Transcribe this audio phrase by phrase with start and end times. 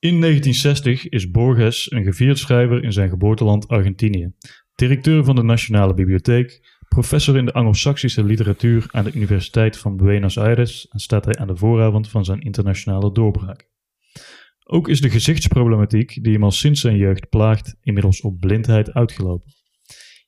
[0.00, 4.32] In 1960 is Borges een gevierd schrijver in zijn geboorteland Argentinië,
[4.74, 10.38] directeur van de Nationale Bibliotheek, professor in de Anglo-Saxische literatuur aan de Universiteit van Buenos
[10.38, 13.68] Aires en staat hij aan de vooravond van zijn internationale doorbraak.
[14.64, 19.52] Ook is de gezichtsproblematiek die hem al sinds zijn jeugd plaagt inmiddels op blindheid uitgelopen.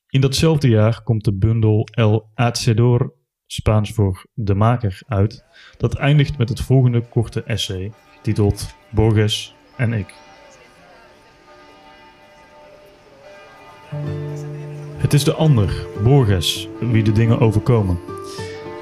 [0.09, 3.13] In datzelfde jaar komt de bundel El Hacedor,
[3.45, 5.45] Spaans voor de maker, uit,
[5.77, 10.13] dat eindigt met het volgende korte essay, getiteld Borges en ik.
[14.97, 17.99] Het is de ander, Borges, wie de dingen overkomen.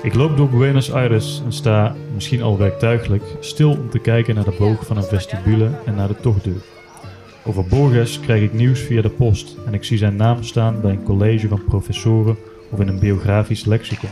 [0.04, 4.44] Ik loop door Buenos Aires en sta, misschien al werktuigelijk, stil om te kijken naar
[4.44, 6.62] de boog van een vestibule en naar de tochtdeur.
[7.46, 10.92] Over Borges krijg ik nieuws via de post en ik zie zijn naam staan bij
[10.92, 12.38] een college van professoren
[12.72, 14.10] of in een biografisch lexicon.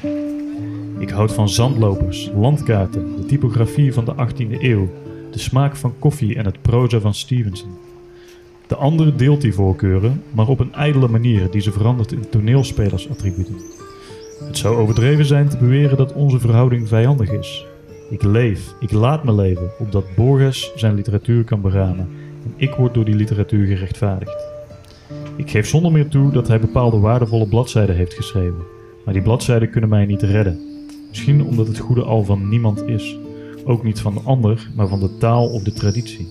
[0.99, 4.89] Ik houd van zandlopers, landkaarten, de typografie van de 18e eeuw,
[5.31, 7.69] de smaak van koffie en het proza van Stevenson.
[8.67, 13.55] De ander deelt die voorkeuren, maar op een ijdele manier die ze verandert in toneelspelersattributen.
[14.43, 17.65] Het zou overdreven zijn te beweren dat onze verhouding vijandig is.
[18.09, 22.09] Ik leef, ik laat me leven, opdat Borges zijn literatuur kan beramen
[22.45, 24.47] en ik word door die literatuur gerechtvaardigd.
[25.35, 28.61] Ik geef zonder meer toe dat hij bepaalde waardevolle bladzijden heeft geschreven,
[29.05, 30.59] maar die bladzijden kunnen mij niet redden.
[31.09, 33.17] Misschien omdat het goede al van niemand is,
[33.69, 36.27] ook niet van de ander, maar van de taal of de traditie.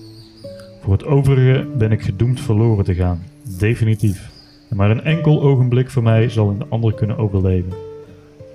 [0.81, 3.23] Voor het overige ben ik gedoemd verloren te gaan,
[3.57, 4.29] definitief.
[4.69, 7.73] Maar een enkel ogenblik voor mij zal in de ander kunnen overleven.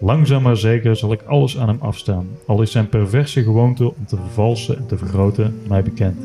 [0.01, 4.07] Langzaam maar zeker zal ik alles aan hem afstaan, al is zijn perverse gewoonte om
[4.07, 6.17] te vervalsen en te vergroten mij bekend.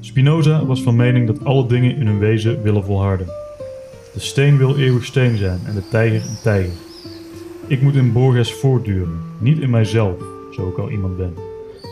[0.00, 3.26] Spinoza was van mening dat alle dingen in hun wezen willen volharden.
[4.14, 6.91] De steen wil eeuwig steen zijn en de tijger een tijger.
[7.72, 11.34] Ik moet in Borges voortduren, niet in mijzelf, zo ik al iemand ben.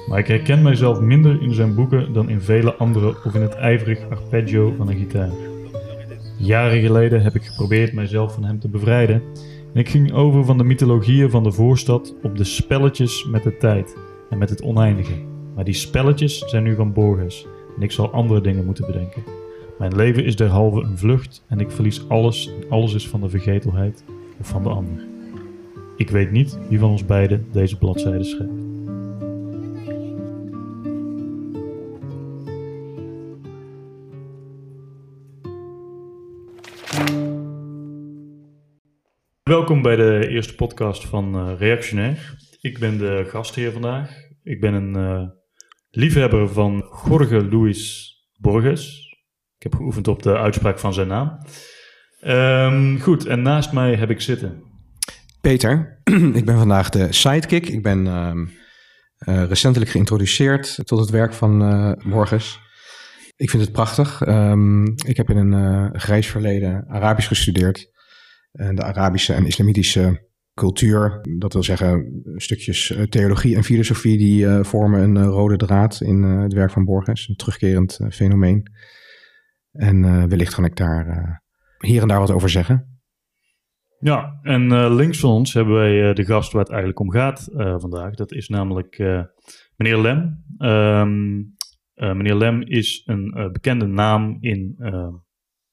[0.08, 3.54] Maar ik herken mijzelf minder in zijn boeken dan in vele andere of in het
[3.54, 5.30] ijverig arpeggio van een gitaar.
[6.38, 9.22] Jaren geleden heb ik geprobeerd mijzelf van hem te bevrijden
[9.74, 13.56] en ik ging over van de mythologieën van de voorstad op de spelletjes met de
[13.56, 13.96] tijd
[14.30, 15.14] en met het oneindige.
[15.54, 19.22] Maar die spelletjes zijn nu van Borges en ik zal andere dingen moeten bedenken.
[19.78, 23.28] Mijn leven is derhalve een vlucht en ik verlies alles en alles is van de
[23.28, 24.04] vergetelheid
[24.40, 25.09] of van de ander.
[26.00, 28.52] Ik weet niet wie van ons beiden deze bladzijde schrijft.
[39.42, 42.36] Welkom bij de eerste podcast van uh, Reactionair.
[42.60, 44.10] Ik ben de gastheer vandaag.
[44.42, 45.28] Ik ben een uh,
[45.90, 49.14] liefhebber van Jorge Luis Borges.
[49.56, 51.38] Ik heb geoefend op de uitspraak van zijn naam.
[52.24, 54.69] Um, goed, en naast mij heb ik zitten.
[55.40, 56.00] Peter,
[56.40, 57.68] ik ben vandaag de sidekick.
[57.68, 61.58] Ik ben uh, uh, recentelijk geïntroduceerd tot het werk van
[62.08, 62.60] Borges.
[63.36, 64.26] Ik vind het prachtig.
[64.26, 67.90] Um, ik heb in een grijs verleden Arabisch gestudeerd
[68.50, 71.20] de Arabische en islamitische cultuur.
[71.38, 76.52] Dat wil zeggen, stukjes eh, theologie en filosofie die vormen een rode draad in het
[76.52, 77.28] werk van Borges.
[77.28, 78.72] Een terugkerend fenomeen.
[79.72, 81.42] En wellicht kan ik daar
[81.78, 82.89] hier en daar wat over zeggen.
[84.02, 88.14] Ja, en links van ons hebben wij de gast waar het eigenlijk om gaat vandaag.
[88.14, 88.98] Dat is namelijk
[89.76, 90.44] meneer Lem.
[90.58, 91.56] Um,
[91.94, 94.76] meneer Lem is een bekende naam in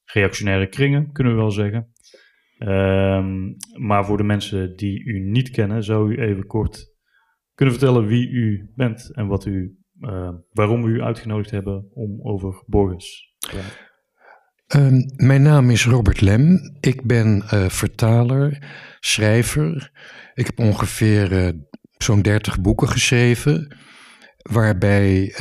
[0.04, 1.92] reactionaire kringen, kunnen we wel zeggen.
[2.58, 6.96] Um, maar voor de mensen die u niet kennen, zou u even kort
[7.54, 9.78] kunnen vertellen wie u bent en wat u,
[10.52, 13.87] waarom we u uitgenodigd hebben om over Borges te.
[14.76, 16.76] Um, mijn naam is Robert Lem.
[16.80, 18.58] Ik ben uh, vertaler,
[19.00, 19.90] schrijver.
[20.34, 21.48] Ik heb ongeveer uh,
[21.96, 23.76] zo'n dertig boeken geschreven,
[24.36, 25.34] waarbij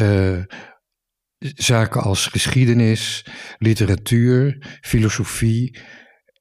[1.39, 3.25] zaken als geschiedenis,
[3.57, 5.79] literatuur, filosofie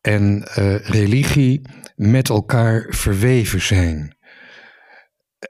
[0.00, 0.42] en
[0.82, 4.15] religie met elkaar verweven zijn.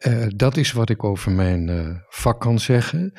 [0.07, 3.13] Uh, dat is wat ik over mijn uh, vak kan zeggen.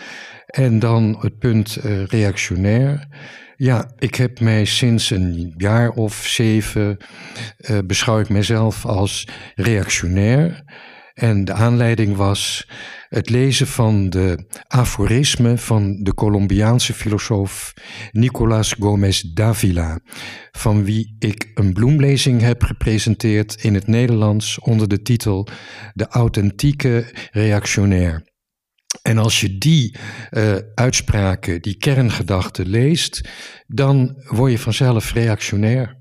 [0.45, 1.77] En dan het punt
[2.07, 3.07] reactionair.
[3.55, 6.97] Ja, ik heb mij sinds een jaar of zeven
[7.85, 10.63] beschouw ik mezelf als reactionair.
[11.13, 12.69] En de aanleiding was
[13.09, 17.73] het lezen van de aforismen van de Colombiaanse filosoof
[18.11, 19.99] Nicolás Gómez Davila,
[20.51, 25.47] van wie ik een bloemlezing heb gepresenteerd in het Nederlands onder de titel
[25.93, 28.35] De authentieke reactionair.
[29.01, 29.95] En als je die
[30.31, 33.29] uh, uitspraken, die kerngedachten leest,
[33.67, 35.96] dan word je vanzelf reactionair.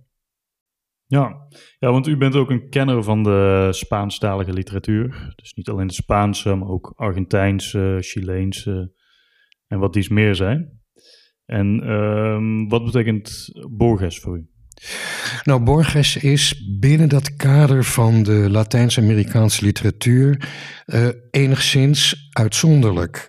[1.06, 1.48] Ja.
[1.78, 5.32] ja, want u bent ook een kenner van de Spaanstalige literatuur.
[5.36, 8.92] Dus niet alleen de Spaanse, maar ook Argentijnse, Chileense
[9.66, 10.80] en wat dies meer zijn.
[11.44, 14.48] En ehm, wat betekent Borges voor u?
[15.44, 20.48] Nou, Borges is binnen dat kader van de Latijns-Amerikaanse literatuur
[20.86, 23.28] uh, enigszins uitzonderlijk.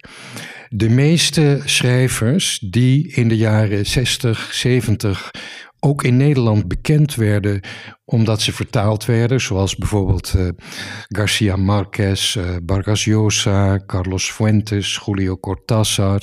[0.69, 5.31] De meeste schrijvers die in de jaren 60, 70
[5.79, 7.61] ook in Nederland bekend werden
[8.05, 10.49] omdat ze vertaald werden, zoals bijvoorbeeld uh,
[11.07, 16.21] Garcia Marquez, uh, Vargas Llosa, Carlos Fuentes, Julio Cortázar.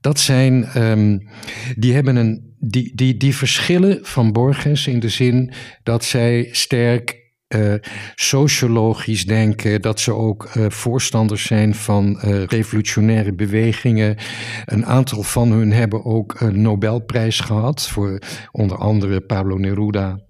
[0.00, 1.28] Dat zijn, um,
[1.76, 5.52] die hebben een, die, die, die verschillen van Borges in de zin
[5.82, 7.74] dat zij sterk uh,
[8.14, 14.16] sociologisch denken, dat ze ook uh, voorstanders zijn van uh, revolutionaire bewegingen.
[14.64, 18.18] Een aantal van hun hebben ook een Nobelprijs gehad, voor
[18.52, 20.20] onder andere Pablo Neruda,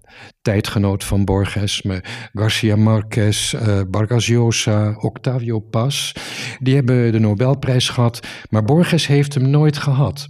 [0.41, 6.11] tijdgenoot van Borges, maar Garcia Marquez, uh, Vargas Llosa, Octavio Paz.
[6.59, 10.29] Die hebben de Nobelprijs gehad, maar Borges heeft hem nooit gehad.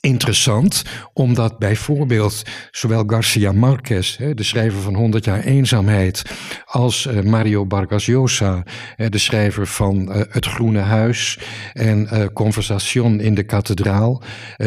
[0.00, 6.22] Interessant, omdat bijvoorbeeld zowel Garcia Marquez, de schrijver van 100 jaar eenzaamheid,
[6.64, 8.64] als uh, Mario Vargas Llosa,
[8.96, 11.38] de schrijver van uh, Het Groene Huis
[11.72, 14.22] en uh, Conversation in de Kathedraal,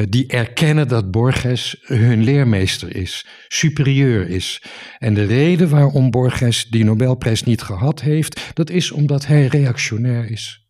[0.10, 4.64] die erkennen dat Borges hun leermeester is, superieur is.
[4.98, 10.32] En de reden waarom Borges die Nobelprijs niet gehad heeft, dat is omdat hij reactionair
[10.32, 10.66] is.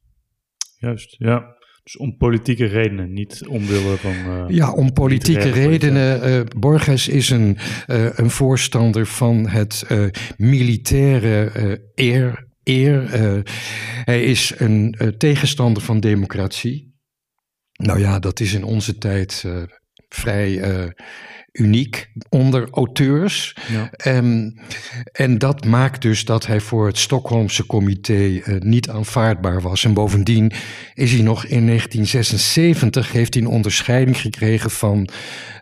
[0.78, 1.55] Juist, ja.
[1.86, 4.12] Dus om politieke redenen, niet omwille van.
[4.12, 6.30] Uh, ja, om politieke redenen.
[6.30, 9.86] Uh, Borges is een, uh, een voorstander van het
[10.38, 11.52] militaire
[11.96, 12.48] eer.
[12.64, 13.10] eer.
[14.04, 16.94] hij is een tegenstander van democratie.
[17.72, 19.46] Nou ja, dat is in onze tijd
[20.10, 20.94] vrij
[21.60, 23.56] uniek onder auteurs.
[23.72, 24.18] Ja.
[24.18, 24.56] Um,
[25.12, 29.84] en dat maakt dus dat hij voor het Stockholmse comité uh, niet aanvaardbaar was.
[29.84, 30.52] En bovendien
[30.94, 35.10] is hij nog in 1976 heeft hij een onderscheiding gekregen van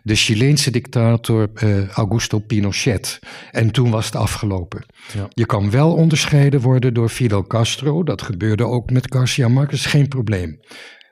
[0.02, 3.18] de Chileense dictator uh, Augusto Pinochet.
[3.50, 4.84] En toen was het afgelopen.
[5.14, 5.28] Ja.
[5.28, 8.02] Je kan wel onderscheiden worden door Fidel Castro.
[8.02, 10.60] Dat gebeurde ook met Garcia Marquez, geen probleem.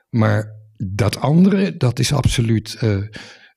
[0.09, 2.97] Maar dat andere, dat is absoluut uh,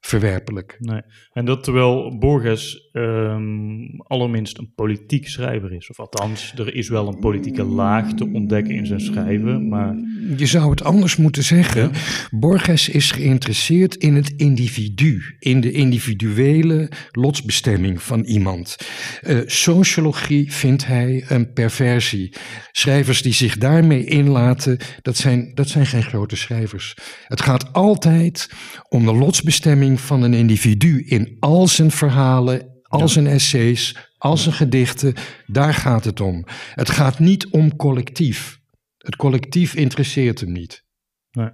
[0.01, 0.77] verwerpelijk.
[0.79, 1.03] Nee.
[1.33, 5.91] En dat terwijl Borges um, allerminst een politiek schrijver is.
[5.91, 9.95] Of althans, er is wel een politieke laag te ontdekken in zijn schrijven, maar...
[10.37, 11.91] Je zou het anders moeten zeggen.
[12.31, 18.77] Borges is geïnteresseerd in het individu, in de individuele lotsbestemming van iemand.
[19.23, 22.33] Uh, sociologie vindt hij een perversie.
[22.73, 26.97] Schrijvers die zich daarmee inlaten, dat zijn, dat zijn geen grote schrijvers.
[27.27, 28.51] Het gaat altijd
[28.89, 34.55] om de lotsbestemming van een individu in al zijn verhalen, al zijn essays, al zijn
[34.55, 35.15] gedichten.
[35.47, 36.45] Daar gaat het om.
[36.75, 38.61] Het gaat niet om collectief.
[38.99, 40.85] Het collectief interesseert hem niet.
[41.31, 41.51] Nee.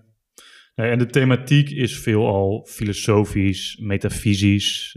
[0.74, 4.96] nee en de thematiek is veelal filosofisch, metafysisch.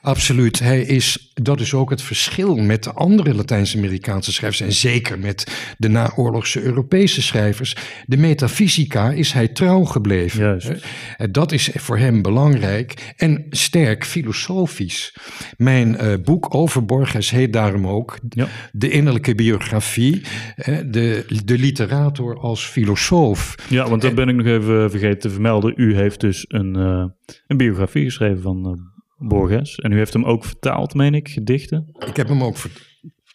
[0.00, 0.58] Absoluut.
[0.58, 5.74] Hij is, dat is ook het verschil met de andere Latijns-Amerikaanse schrijvers en zeker met
[5.78, 7.76] de naoorlogse Europese schrijvers.
[8.06, 10.40] De metafysica is hij trouw gebleven.
[10.40, 10.72] Juist.
[11.30, 15.14] Dat is voor hem belangrijk en sterk filosofisch.
[15.56, 18.48] Mijn uh, boek over Borges heet daarom ook ja.
[18.72, 20.22] De innerlijke biografie,
[20.86, 23.54] de, de literator als filosoof.
[23.68, 25.72] Ja, want dat ben ik nog even vergeten te vermelden.
[25.76, 27.04] U heeft dus een, uh,
[27.46, 28.72] een biografie geschreven van uh,
[29.20, 29.76] Borges.
[29.76, 31.90] En u heeft hem ook vertaald, meen ik, gedichten?
[32.06, 32.56] Ik heb hem ook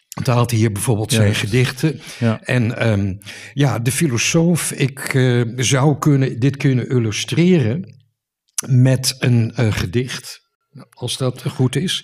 [0.10, 2.00] vertaald hier bijvoorbeeld ja, zijn gedichten.
[2.20, 2.42] Ja.
[2.42, 3.18] En um,
[3.54, 7.96] ja, de filosoof, ik uh, zou kunnen, dit kunnen illustreren
[8.68, 10.42] met een uh, gedicht,
[10.90, 12.04] als dat goed is.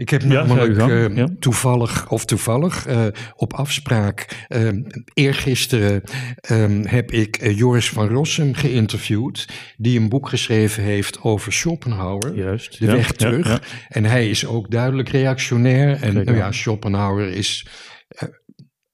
[0.00, 1.28] Ik heb namelijk uh, ja.
[1.38, 4.68] toevallig, of toevallig, uh, op afspraak, uh,
[5.14, 6.02] eergisteren
[6.40, 12.78] ehm, heb ik Joris van Rossum geïnterviewd, die een boek geschreven heeft over Schopenhauer, Juist,
[12.78, 13.62] De Weg Terug.
[13.88, 16.02] En hij is ook duidelijk reactionair.
[16.02, 17.66] En nou ja, Schopenhauer is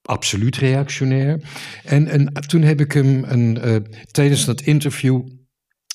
[0.03, 1.41] absoluut reactionair.
[1.85, 5.23] En, en toen heb ik hem een, tijdens dat interview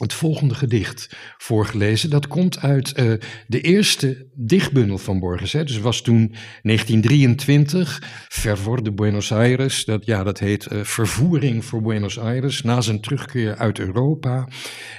[0.01, 2.09] het volgende gedicht voorgelezen.
[2.09, 3.13] Dat komt uit uh,
[3.47, 5.53] de eerste dichtbundel van Borges.
[5.53, 5.63] Hè.
[5.63, 9.85] Dus was toen 1923, Fervor de Buenos Aires.
[9.85, 14.47] Dat, ja, dat heet uh, Vervoering voor Buenos Aires, na zijn terugkeer uit Europa.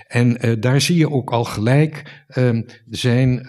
[0.06, 3.44] En uh, daar zie je ook al gelijk ehm, zijn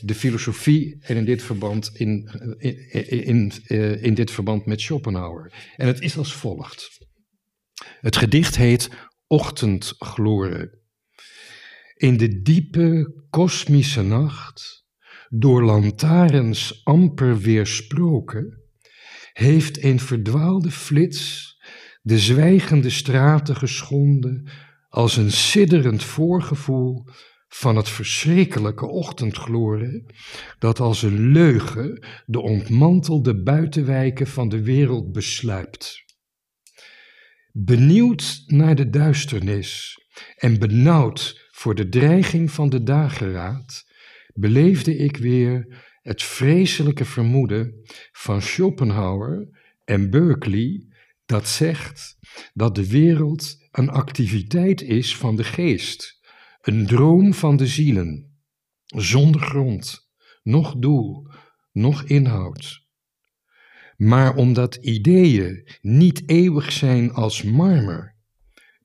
[0.00, 3.52] de filosofie, en in dit verband, in, in, in,
[4.00, 5.52] in dit verband met Schopenhauer.
[5.76, 6.98] En het is als volgt.
[8.00, 8.90] Het gedicht heet
[9.26, 10.85] Ochtendgloren.
[11.96, 14.84] In de diepe kosmische nacht
[15.28, 18.62] door lantaarns amper weersproken,
[19.32, 21.54] heeft een verdwaalde flits
[22.02, 24.50] de zwijgende straten geschonden
[24.88, 27.04] als een sidderend voorgevoel
[27.48, 30.14] van het verschrikkelijke ochtendgloren
[30.58, 36.04] dat als een leugen de ontmantelde buitenwijken van de wereld besluipt.
[37.52, 39.98] Benieuwd naar de duisternis
[40.36, 43.86] en benauwd voor de dreiging van de dageraad,
[44.34, 47.74] beleefde ik weer het vreselijke vermoeden
[48.12, 49.48] van Schopenhauer
[49.84, 50.86] en Berkeley
[51.24, 52.18] dat zegt
[52.54, 56.20] dat de wereld een activiteit is van de geest,
[56.60, 58.38] een droom van de zielen,
[58.84, 60.10] zonder grond,
[60.42, 61.28] noch doel,
[61.72, 62.84] noch inhoud.
[63.96, 68.15] Maar omdat ideeën niet eeuwig zijn als marmer,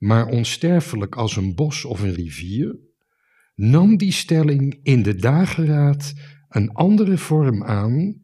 [0.02, 2.80] maar onsterfelijk als een bos of een rivier,
[3.56, 6.14] nam die stelling in de dageraad
[6.50, 8.22] een andere vorm aan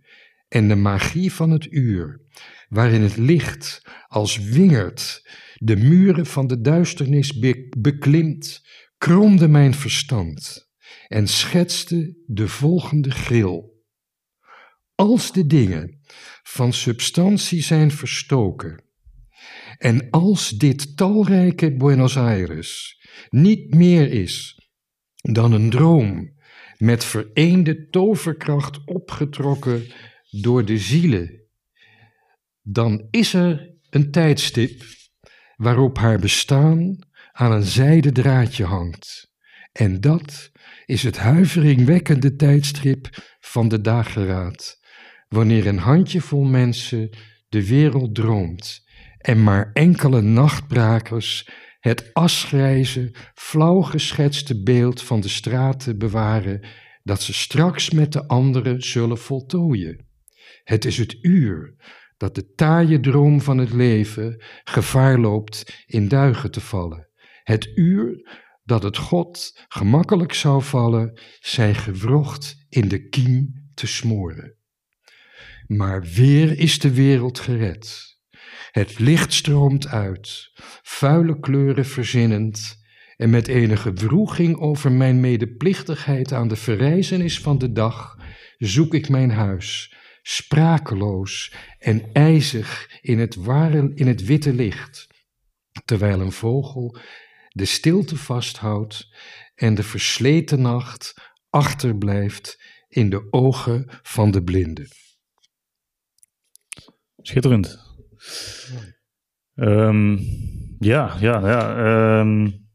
[0.47, 2.21] en de magie van het uur,
[2.69, 7.39] waarin het licht als wingerd de muren van de duisternis
[7.77, 8.67] beklimt,
[8.97, 10.69] kromde mijn verstand
[11.07, 13.83] en schetste de volgende gril.
[14.95, 16.01] Als de dingen
[16.43, 18.86] van substantie zijn verstoken,
[19.77, 24.59] en als dit talrijke Buenos Aires niet meer is
[25.15, 26.35] dan een droom
[26.77, 29.91] met vereende toverkracht opgetrokken
[30.29, 31.41] door de zielen,
[32.61, 34.83] dan is er een tijdstip
[35.55, 36.97] waarop haar bestaan
[37.31, 39.31] aan een zijden draadje hangt.
[39.71, 40.51] En dat
[40.85, 44.79] is het huiveringwekkende tijdstip van de dageraad,
[45.27, 47.09] wanneer een handjevol mensen
[47.49, 48.86] de wereld droomt
[49.27, 56.67] en maar enkele nachtbrakers het asgrijze, flauw geschetste beeld van de straten bewaren
[57.03, 60.07] dat ze straks met de anderen zullen voltooien.
[60.63, 61.75] Het is het uur
[62.17, 67.09] dat de taaie droom van het leven gevaar loopt in duigen te vallen.
[67.43, 68.29] Het uur
[68.63, 74.55] dat het God gemakkelijk zou vallen zijn gewrocht in de kiem te smoren.
[75.65, 78.06] Maar weer is de wereld gered.
[78.77, 80.51] Het licht stroomt uit,
[80.83, 87.71] vuile kleuren verzinnend, en met enige wroeging over mijn medeplichtigheid aan de verrijzenis van de
[87.71, 88.17] dag,
[88.57, 95.07] zoek ik mijn huis, sprakeloos en ijzig in het, ware, in het witte licht,
[95.85, 96.97] terwijl een vogel
[97.49, 99.09] de stilte vasthoudt
[99.55, 101.13] en de versleten nacht
[101.49, 104.87] achterblijft in de ogen van de blinde.
[107.17, 107.86] Schitterend.
[109.55, 110.19] Um,
[110.79, 112.19] ja, ja, ja.
[112.19, 112.65] Um,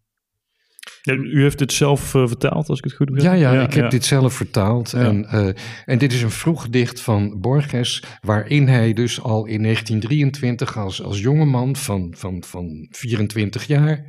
[1.04, 3.40] u heeft dit zelf uh, vertaald, als ik het goed begrijp?
[3.40, 4.92] Ja, ja, ik heb dit zelf vertaald.
[4.92, 5.48] En, uh,
[5.84, 11.02] en dit is een vroeg gedicht van Borges, waarin hij dus al in 1923 als,
[11.02, 14.04] als jongeman van, van, van 24 jaar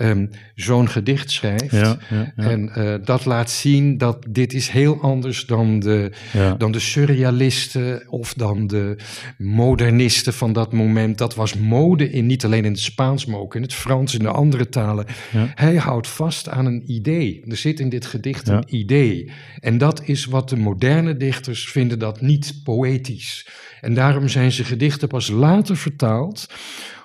[0.00, 1.70] um, zo'n gedicht schrijft.
[1.70, 2.50] Ja, ja, ja.
[2.50, 6.12] En uh, dat laat zien dat dit is heel anders dan de,
[6.58, 8.96] dan de surrealisten of dan de
[9.38, 11.18] modernisten van dat moment.
[11.18, 14.22] Dat was mode in niet alleen in het Spaans, maar ook in het Frans en
[14.22, 15.06] de andere talen.
[15.54, 17.42] Hij houdt vast aan een idee.
[17.48, 19.30] Er zit in dit gedicht een idee.
[19.60, 23.46] En dat is wat de moderne dichters vinden dat niet poëtisch.
[23.80, 26.46] En daarom zijn ze gedichten pas later vertaald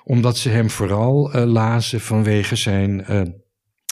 [0.04, 3.20] omdat ze hem vooral uh, lazen vanwege zijn uh,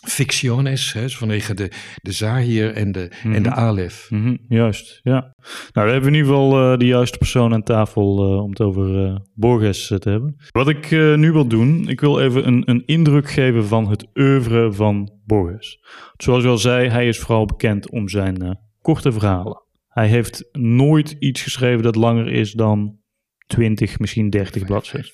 [0.06, 1.70] fictiones, hè, vanwege de,
[2.02, 3.58] de Zahir en de, mm en de mhm.
[3.58, 4.06] Alef.
[4.10, 5.34] Mm -hmm, juist, ja.
[5.72, 9.20] Nou, we hebben in ieder geval uh, de juiste persoon aan tafel om het over
[9.34, 10.36] Borges te hebben.
[10.50, 14.72] Wat ik nu wil doen, ik wil even een, een indruk geven van het oeuvre
[14.72, 15.78] van Borges.
[16.16, 19.62] Zoals u al zei, hij is vooral bekend om zijn korte verhalen.
[19.88, 22.98] Hij heeft nooit iets geschreven dat langer is dan
[23.46, 25.10] 20, misschien 30 bladzijden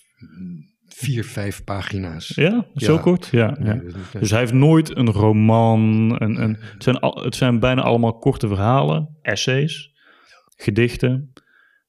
[0.98, 2.32] vier, vijf pagina's.
[2.34, 3.28] Ja, zo kort?
[3.30, 3.80] Ja, ja.
[4.18, 5.80] Dus hij heeft nooit een roman.
[6.18, 9.92] Een, een, het, zijn al, het zijn bijna allemaal korte verhalen, essays,
[10.56, 11.32] gedichten.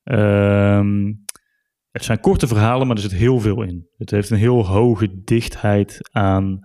[0.03, 1.23] Um,
[1.91, 3.87] het zijn korte verhalen, maar er zit heel veel in.
[3.97, 6.59] Het heeft een heel hoge dichtheid aan,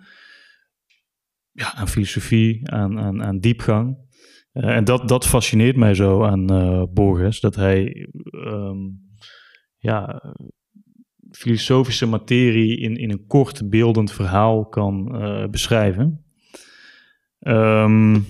[1.50, 3.96] ja, aan filosofie, aan, aan, aan diepgang.
[4.52, 9.08] Uh, en dat, dat fascineert mij zo aan uh, Borges, dat hij um,
[9.76, 10.22] ja,
[11.36, 16.24] filosofische materie in, in een kort beeldend verhaal kan uh, beschrijven.
[17.40, 18.26] Um,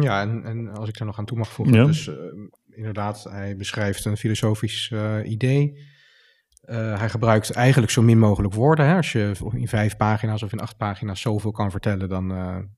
[0.00, 1.84] ja, en, en, als ik er nog aan toe mag voegen, ja.
[1.84, 2.14] dus uh,
[2.68, 5.78] inderdaad, hij beschrijft een filosofisch uh, idee.
[6.70, 8.86] hij gebruikt eigenlijk zo min mogelijk woorden.
[8.86, 8.96] Hè?
[8.96, 12.32] Als je in vijf pagina's of in acht pagina's zoveel kan vertellen, dan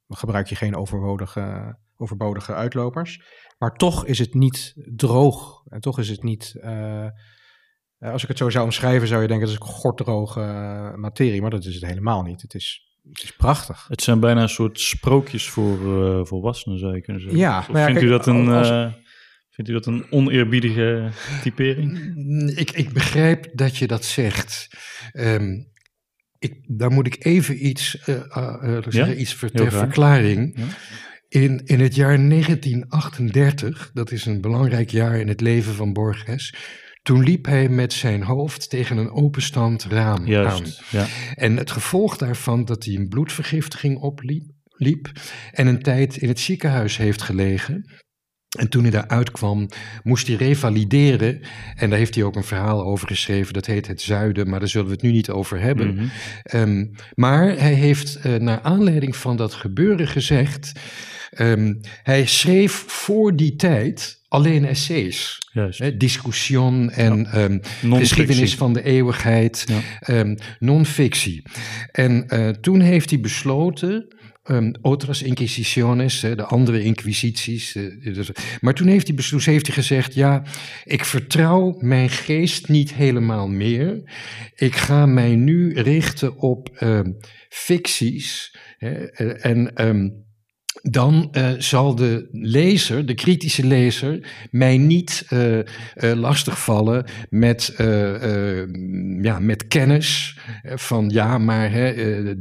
[0.09, 3.23] gebruik je geen overbodige overbodige uitlopers.
[3.59, 5.63] Maar toch is het niet droog.
[5.69, 6.55] En toch is het niet.
[8.05, 10.41] Eh, eh, als ik het zo zou omschrijven, zou je denken dat is een gorddroge
[10.41, 11.41] eh, materie.
[11.41, 12.43] Maar dat is het helemaal niet.
[12.43, 12.83] Het is,
[13.13, 13.85] het is prachtig.
[13.89, 17.41] Het zijn bijna een soort sprookjes voor uh, volwassenen, zou je kunnen zeggen.
[17.41, 18.93] Ja, vindt, kijk, u dat een, als- eh,
[19.51, 21.09] vindt u dat een oneerbiedige
[21.43, 21.99] typering?
[22.57, 24.69] Ik, ik begrijp dat je dat zegt.
[25.13, 25.53] Ehm,
[26.39, 28.77] ik, daar moet ik even iets, eh, eh,
[29.09, 30.59] eh, iets ver- heel ter verklaring.
[30.59, 30.65] Ja.
[31.29, 36.55] In, in het jaar 1938, dat is een belangrijk jaar in het leven van Borges,
[37.05, 40.67] toen liep hij met zijn hoofd tegen een openstand raam aan.
[40.91, 41.07] Ja.
[41.35, 44.45] En het gevolg daarvan dat hij een bloedvergiftiging opliep
[44.77, 45.13] liep
[45.53, 47.91] en een tijd in het ziekenhuis heeft gelegen.
[48.55, 49.69] En toen hij daaruit kwam,
[50.03, 51.41] moest hij revalideren.
[51.77, 53.53] En daar heeft hij ook een verhaal over geschreven.
[53.53, 55.95] Dat heet Het Zuiden, maar daar zullen we het nu niet over hebben.
[55.95, 56.05] Mhm.
[56.43, 60.73] Ehm, maar hij heeft eh, naar aanleiding van dat gebeuren gezegd.
[61.31, 65.39] ehm, hij schreef voor die tijd alleen essays.
[65.53, 65.79] Juist.
[65.79, 67.59] Hè, discussion en ehm,
[67.99, 69.81] geschiedenis van de eeuwigheid, Ja.
[70.01, 71.43] ehm, non-fictie.
[71.93, 74.14] En eh, toen heeft hij besloten,
[74.45, 77.75] ehm, otras inquisiciones, de andere inquisities.
[77.75, 80.43] eh, dus- maar toen heeft, hij heeft hij gezegd, ja,
[80.85, 84.03] ik vertrouw mijn geest niet helemaal meer.
[84.55, 87.13] Ik ga mij nu richten op ehm,
[87.49, 88.57] ficties.
[88.79, 88.93] Hè,
[89.35, 89.75] en...
[89.75, 90.09] ehm,
[90.83, 95.65] dan eh, zal de lezer, de kritische lezer, mij niet eh, eh,
[96.15, 97.75] lastigvallen met,
[99.23, 101.93] ja, met kennis van ja, maar hè,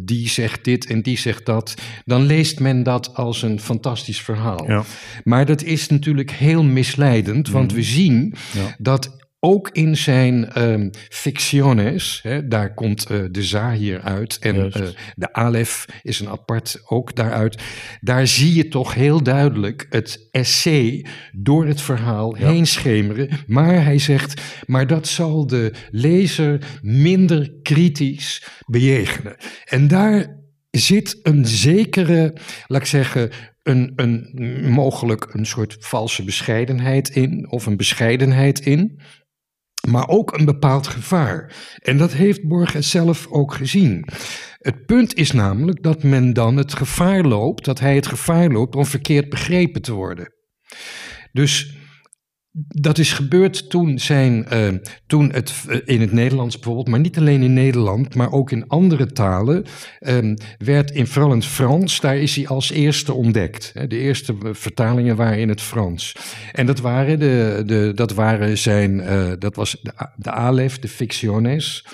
[0.04, 1.74] die zegt dit en die zegt dat.
[2.06, 4.68] Dan leest men dat als een fantastisch verhaal.
[4.68, 4.84] Ja.
[5.24, 7.76] Maar dat is natuurlijk heel misleidend, want Mhm.
[7.76, 8.76] we zien Ja.
[8.78, 14.82] dat ook in zijn ehm fictiones, hè, daar komt eh, de Zahir uit en eh,
[15.16, 17.62] de Alef is een apart ook daaruit.
[18.02, 22.48] Daar zie je toch heel duidelijk het essay door het verhaal Ja.
[22.48, 23.30] heen schemeren.
[23.48, 29.36] Maar hij zegt, maar dat zal de lezer minder kritisch bejegenen.
[29.66, 30.38] En daar
[30.72, 33.30] zit een zekere, laat ik zeggen,
[33.64, 34.30] een, een,
[34.70, 39.00] mogelijk een soort valse bescheidenheid in, of een bescheidenheid in.
[39.90, 41.56] Maar ook een bepaald gevaar.
[41.82, 44.06] En dat heeft Borges zelf ook gezien.
[44.58, 48.76] Het punt is namelijk dat men dan het gevaar loopt, dat hij het gevaar loopt
[48.76, 50.34] om verkeerd begrepen te worden.
[51.32, 51.78] Dus
[52.56, 54.68] dat is gebeurd toen, zijn, eh,
[55.08, 58.68] toen het eh, in het Nederlands bijvoorbeeld, maar niet alleen in Nederland, maar ook in
[58.68, 59.66] andere talen,
[60.00, 63.74] ehm, werd in, vooral in het Frans, daar is hij als eerste ontdekt.
[63.88, 66.16] De eerste eh, vertalingen waren in het Frans.
[66.52, 69.04] En dat waren, de, de, dat waren zijn,
[69.40, 71.86] dat was de, de Alef, de Fictiones.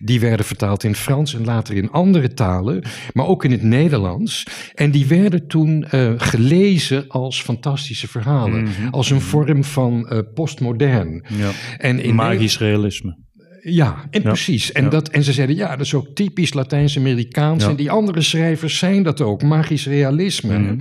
[0.00, 4.46] Die werden vertaald in Frans en later in andere talen, maar ook in het Nederlands.
[4.74, 8.88] En die werden toen eh, gelezen als fantastische verhalen, Mhm.
[8.90, 11.24] als een vorm van eh, postmodern.
[11.36, 11.50] Ja.
[11.78, 13.16] En in Magisch realisme.
[13.62, 14.72] ja, en Ja, precies.
[14.72, 14.90] En, ja.
[14.90, 17.62] dat, en ze zeiden, ja, dat is ook typisch Latijns-Amerikaans.
[17.62, 17.68] Ja.
[17.70, 20.58] En die andere schrijvers zijn dat ook, magisch realisme.
[20.58, 20.76] Mhm.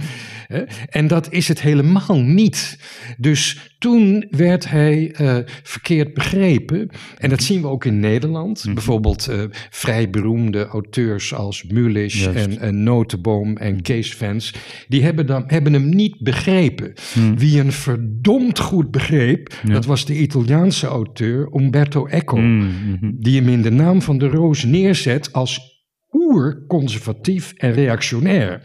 [0.90, 2.78] En dat is het helemaal niet.
[3.18, 6.90] Dus toen werd hij eh, verkeerd begrepen.
[7.18, 8.64] En dat zien we ook in Nederland.
[8.66, 8.74] Mhm.
[8.74, 14.54] Bijvoorbeeld eh, vrij beroemde auteurs als Mulisch en, en Notenboom en Kees Vens.
[14.88, 16.94] Die hebben, dan, hebben hem niet begrepen.
[17.16, 17.36] Mhm.
[17.36, 19.74] Wie een verdomd goed begreep, Ja.
[19.74, 23.12] dat was de Italiaanse auteur Umberto Eco mhm.
[23.20, 25.60] die hem in de naam van de roos neerzet als
[26.12, 28.62] oer-conservatief en reactionair.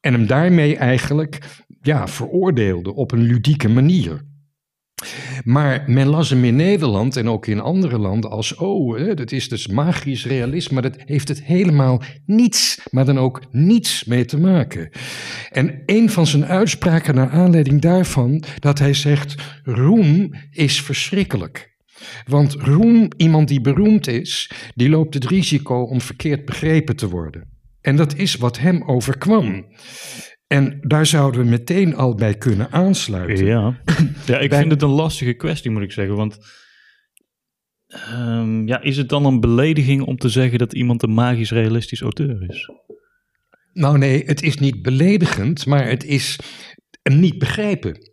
[0.00, 1.38] En hem daarmee eigenlijk
[1.80, 4.32] ja, veroordeelde op een ludieke manier.
[5.44, 9.32] Maar men las hem in Nederland en ook in andere landen als, oh, hè, dat
[9.32, 14.24] is dus magisch realisme, maar dat heeft het helemaal niets, maar dan ook niets mee
[14.24, 14.90] te maken.
[15.50, 21.72] En een van zijn uitspraken naar aanleiding daarvan, dat hij zegt, roem is verschrikkelijk.
[22.26, 27.52] Want roem, iemand die beroemd is, die loopt het risico om verkeerd begrepen te worden.
[27.80, 29.66] En dat is wat hem overkwam.
[30.54, 33.44] En daar zouden we meteen al bij kunnen aansluiten.
[33.46, 33.80] Ja,
[34.26, 36.16] ja ik Bij- vind het een lastige kwestie, moet ik zeggen.
[36.16, 36.38] Want
[37.86, 42.00] ehm, ja, is het dan een belediging om te zeggen dat iemand een magisch realistisch
[42.00, 42.70] auteur is?
[43.72, 46.38] Nou nee, het is niet beledigend, maar het is
[47.02, 48.12] hem niet begrijpen.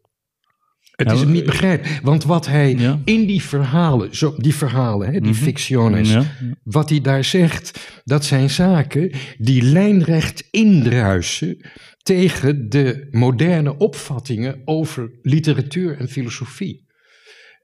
[0.92, 1.90] Het Ja, is hem maar- niet begrijpen.
[2.04, 3.00] Want wat hij Ja.
[3.06, 5.34] in die verhalen, zo, die verhalen, hè, die Mhm.
[5.44, 6.24] fictiones, Ja,
[6.64, 11.58] wat hij daar zegt, dat zijn zaken die lijnrecht indruisen
[12.04, 16.90] tegen de moderne opvattingen over literatuur en filosofie.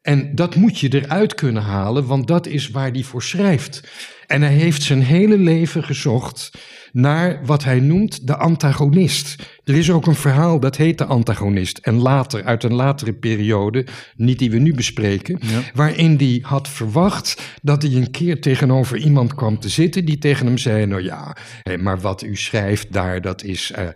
[0.08, 3.84] En dat moet je eruit kunnen halen, want dat is waar hij voor schrijft.
[4.28, 6.52] En hij heeft zijn hele leven gezocht
[6.92, 9.36] naar wat hij noemt de antagonist.
[9.64, 11.78] Er is ook een verhaal dat heet de antagonist.
[11.78, 15.40] En later, uit een latere periode, niet die we nu bespreken,
[15.74, 20.46] waarin hij had verwacht dat hij een keer tegenover iemand kwam te zitten die tegen
[20.46, 21.38] hem zei: Nou ja,
[21.80, 23.74] maar wat u schrijft daar, dat is.
[23.78, 23.88] Uh,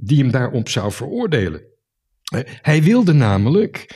[0.00, 1.62] die hem daarop zou veroordelen.
[2.62, 3.86] Hij wilde namelijk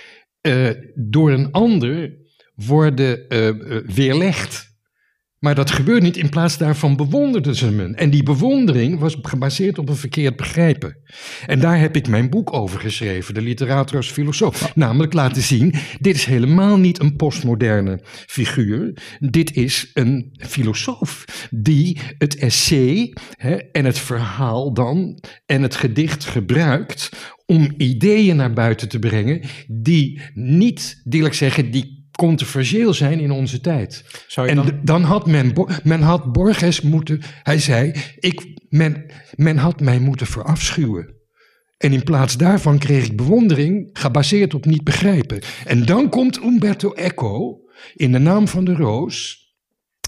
[0.42, 2.20] uh, door een ander
[2.54, 3.26] worden
[3.86, 4.72] weerlegd.
[5.42, 6.16] Maar dat gebeurt niet.
[6.16, 7.94] In plaats daarvan bewonderden ze hem.
[7.94, 10.96] En die bewondering was gebaseerd op een verkeerd begrijpen.
[11.46, 14.74] En daar heb ik mijn boek over geschreven, De Literator als Filosoof.
[14.74, 19.02] Namelijk laten zien, dit is helemaal niet een postmoderne figuur.
[19.18, 26.24] Dit is een filosoof die het essay hè, en het verhaal dan en het gedicht
[26.24, 27.10] gebruikt
[27.52, 33.30] om ideeën naar buiten te brengen die niet, die ik zeggen, die controversieel zijn in
[33.30, 34.04] onze tijd.
[34.26, 34.80] Zou je en dan...
[34.82, 35.52] dan had men,
[35.84, 41.20] men had Borges moeten, hij zei, ik, men, men had mij moeten verafschuwen.
[41.78, 45.40] En in plaats daarvan kreeg ik bewondering, gebaseerd op niet begrijpen.
[45.64, 47.60] En dan komt Umberto Eco
[47.94, 49.41] in de naam van de roos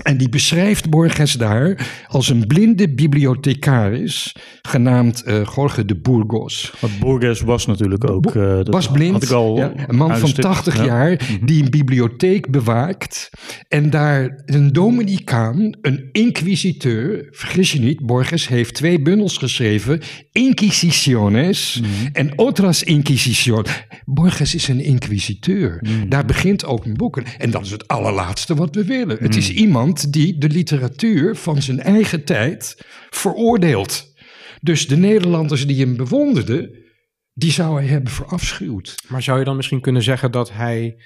[0.02, 6.72] en die beschrijft Borges daar als een blinde bibliothecaris, genaamd uh, Jorge de Burgos.
[6.80, 8.34] Want Borges was natuurlijk ook...
[8.34, 11.46] Uh, was blind, ja, een man van 80 jaar, mhm.
[11.46, 13.30] die een bibliotheek bewaakt.
[13.68, 20.00] En daar een dominicaan, een inquisiteur, vergis je niet, Borges heeft twee bundels geschreven,
[20.32, 23.64] Inquisiciones mm en Otras Inquisition.
[24.04, 25.78] Borges is een inquisiteur.
[25.80, 26.08] Mhm.
[26.08, 27.18] Daar begint ook een boek.
[27.38, 29.16] En dat is het allerlaatste wat we willen.
[29.20, 29.58] Het is mhm.
[29.84, 34.12] Iemand die de literatuur van zijn eigen tijd veroordeelt.
[34.60, 36.70] Dus de Nederlanders die hem bewonderden,
[37.32, 38.94] die zou hij hebben verafschuwd.
[39.08, 41.02] Maar zou je dan misschien kunnen zeggen dat hij,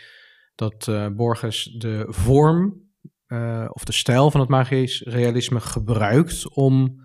[0.55, 2.87] dat uh, Borges de vorm
[3.29, 7.01] uh, of de stijl van het magisch realisme gebruikt om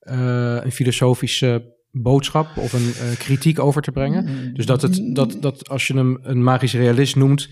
[0.00, 4.54] uh, een filosofische boodschap of een kritiek over te brengen?
[4.54, 7.48] Dus dat, het, dat, dat als je hem een magisch realist noemt,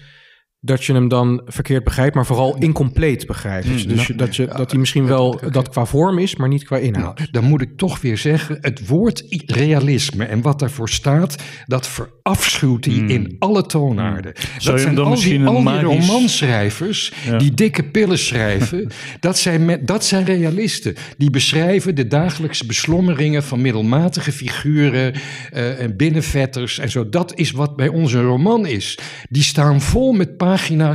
[0.65, 3.67] dat je hem dan verkeerd begrijpt, maar vooral incompleet begrijpt.
[3.67, 6.65] Hmm, dus nou, dat, je, dat hij misschien wel dat qua vorm is, maar niet
[6.65, 7.19] qua inhoud.
[7.19, 11.89] Nou, dan moet ik toch weer zeggen, het woord realisme en wat daarvoor staat, dat
[11.89, 13.09] verafschuwt hij hmm.
[13.09, 14.33] in alle toonaarden.
[14.35, 14.65] Hmm.
[14.65, 20.05] Dat zijn dan al die, al die romanschrijvers die dikke pillen schrijven, dat, zijn dat
[20.05, 20.95] zijn realisten.
[21.17, 25.15] Die beschrijven de dagelijkse beslommeringen van middelmatige figuren
[25.53, 27.09] uh, en binnenvetters en zo.
[27.09, 28.99] Dat is wat bij ons een roman is.
[29.29, 30.51] Die staan vol met pagina's,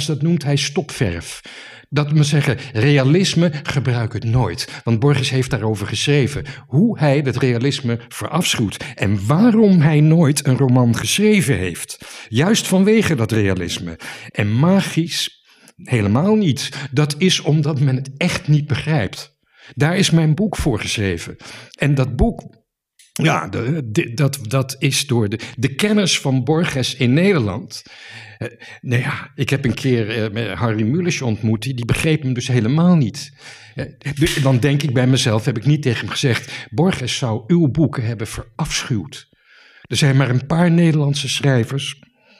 [0.06, 1.41] dat noemt hij stopverf.
[1.89, 4.82] Dat moet zeggen, realisme gebruik het nooit.
[4.84, 6.46] Want Borges heeft daarover geschreven.
[6.67, 8.78] Hoe hij het realisme verafschuwt.
[8.96, 11.98] En waarom hij nooit een roman geschreven heeft.
[12.30, 14.00] Juist vanwege dat realisme.
[14.32, 15.46] En magisch
[15.84, 16.70] helemaal niet.
[16.91, 19.36] Dat is omdat men het echt niet begrijpt.
[19.76, 21.36] Daar is mijn boek voor geschreven.
[21.80, 22.57] En dat boek
[23.23, 23.49] ja,
[24.13, 27.84] dat, dat is door de, de kennis van Borges in Nederland.
[28.39, 28.47] Uh,
[28.82, 32.47] nou ja, ik heb een keer uh, Harry Mulisch ontmoet, die, die begreep hem dus
[32.47, 33.32] helemaal niet.
[33.75, 37.67] Uh, dan denk ik bij mezelf, heb ik niet tegen hem gezegd, Borges zou uw
[37.67, 39.30] boeken hebben verafschuwd.
[39.82, 41.99] Er zijn maar een paar Nederlandse schrijvers.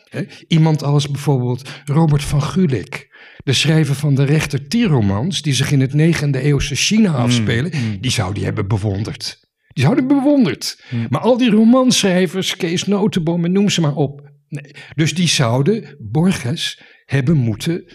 [0.10, 0.24] Hè?
[0.48, 5.82] Iemand als bijvoorbeeld Robert van Gulik, de schrijver van de rechter Tieromans, die zich in
[5.82, 7.98] het 9e eeuwse China mm, afspelen, mm.
[8.02, 9.47] die zou die hebben bewonderd.
[9.78, 10.84] Die zouden bewonderd.
[10.90, 11.08] Hmm.
[11.10, 14.32] Maar al die romanschrijvers, Kees Notenboom en noem ze maar op.
[14.50, 14.72] Nee.
[14.96, 17.86] Dus die zouden Borges hebben moeten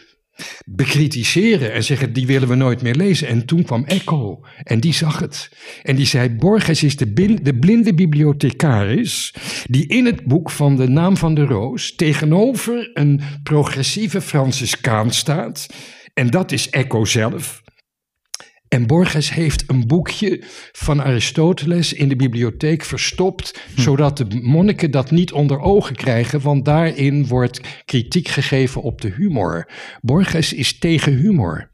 [0.65, 3.29] bekritiseren en zeggen, die willen we nooit meer lezen.
[3.29, 5.51] En toen kwam Echo en die zag het.
[5.83, 10.89] En die zei, Borges is de, de blinde bibliothecaris die in het boek van de
[10.89, 15.67] naam van de roos tegenover een progressieve Franciscaan staat.
[16.15, 17.62] En dat is Echo zelf.
[18.73, 23.81] En Borges heeft een boekje van Aristoteles in de bibliotheek verstopt, hm.
[23.81, 29.09] zodat de monniken dat niet onder ogen krijgen, want daarin wordt kritiek gegeven op de
[29.09, 29.69] humor.
[30.01, 31.71] Borges is tegen humor.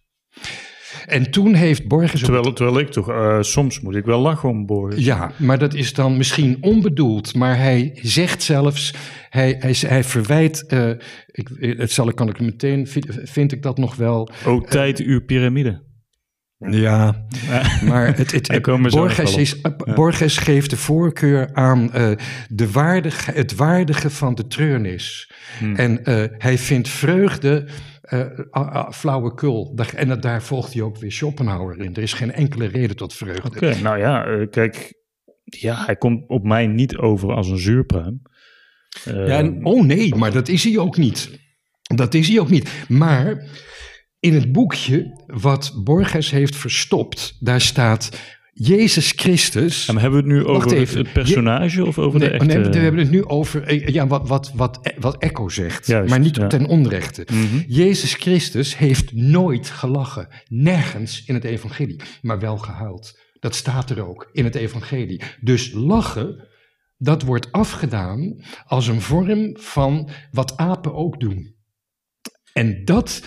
[1.06, 2.20] En toen heeft Borges.
[2.20, 5.04] Terwijl, terwijl ik toch, uh, soms moet ik wel lachen om Borges.
[5.04, 7.34] Ja, maar dat is dan misschien onbedoeld.
[7.34, 8.94] Maar hij zegt zelfs,
[9.30, 10.90] hij, hij, hij verwijt, uh,
[11.26, 14.30] ik, het zal, kan ik meteen, vind, vind ik dat nog wel.
[14.46, 15.86] Oh, tijd, uw piramide.
[16.58, 17.26] Ja,
[17.88, 19.60] maar het, het, Borges, is,
[19.94, 22.10] Borges geeft de voorkeur aan uh,
[22.48, 25.30] de waardige, het waardige van de treurnis.
[25.58, 25.76] Hmm.
[25.76, 27.68] En uh, hij vindt vreugde
[28.10, 29.78] uh, flauwekul.
[29.96, 31.94] En daar volgt hij ook weer Schopenhauer in.
[31.94, 33.48] Er is geen enkele reden tot vreugde.
[33.48, 34.94] Oké, nou ja, kijk,
[35.44, 38.22] ja, hij komt op mij niet over als een zuurpruim.
[39.04, 41.38] ja, en, oh nee, maar dat is hij ook niet.
[41.82, 42.70] Dat is hij ook niet.
[42.88, 43.46] Maar
[44.20, 48.10] in het boekje wat Borges heeft verstopt, daar staat
[48.52, 49.88] Jezus Christus.
[49.88, 50.98] En hebben we het nu over even.
[50.98, 52.46] het personage of over nee, de echte...
[52.46, 56.10] nee, we hebben het nu over eh, ja, wat, wat, wat, wat Echo zegt, Juist,
[56.10, 56.46] maar niet ja.
[56.46, 57.26] ten onrechte.
[57.32, 57.62] Mhm.
[57.66, 63.18] Jezus Christus heeft nooit gelachen, nergens in het evangelie, maar wel gehuild.
[63.40, 65.22] Dat staat er ook in het evangelie.
[65.40, 66.48] Dus lachen,
[66.96, 71.56] dat wordt afgedaan als een vorm van wat apen ook doen.
[72.58, 73.22] En dat,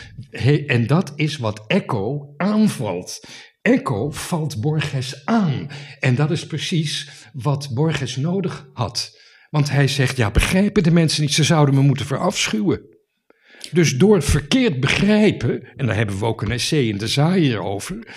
[0.68, 3.24] en dat is wat Echo aanvalt.
[3.62, 5.68] Echo valt Borges aan.
[6.00, 9.20] En dat is precies wat Borges nodig had.
[9.50, 12.82] Want hij zegt, ja, begrijpen de mensen niet, ze zouden me moeten verafschuwen.
[13.72, 18.08] Dus door verkeerd begrijpen, en daar hebben we ook een essay in de Zaaier over,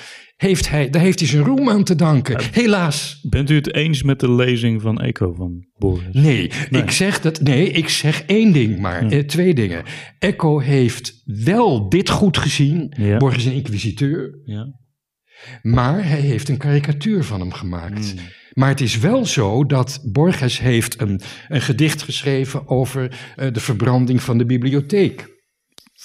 [0.45, 2.41] heeft hij, daar heeft hij zijn roem aan te danken.
[2.53, 6.15] Helaas, Bent u het eens met de lezing van Eco van Borges?
[6.15, 7.41] Nee, ik zeg dat.
[7.41, 9.07] Nee, ik zeg één ding maar.
[9.07, 9.83] Eh, twee dingen.
[10.19, 12.95] Echo heeft wel dit goed gezien.
[12.97, 13.17] Ja.
[13.17, 14.41] Borges is een inquisiteur.
[14.45, 14.67] Ja.
[15.63, 18.11] Maar hij heeft een karikatuur van hem gemaakt.
[18.11, 18.25] Hmm.
[18.53, 23.61] Maar het is wel zo dat Borges heeft een, een gedicht geschreven over eh, de
[23.61, 25.34] verbranding van de bibliotheek.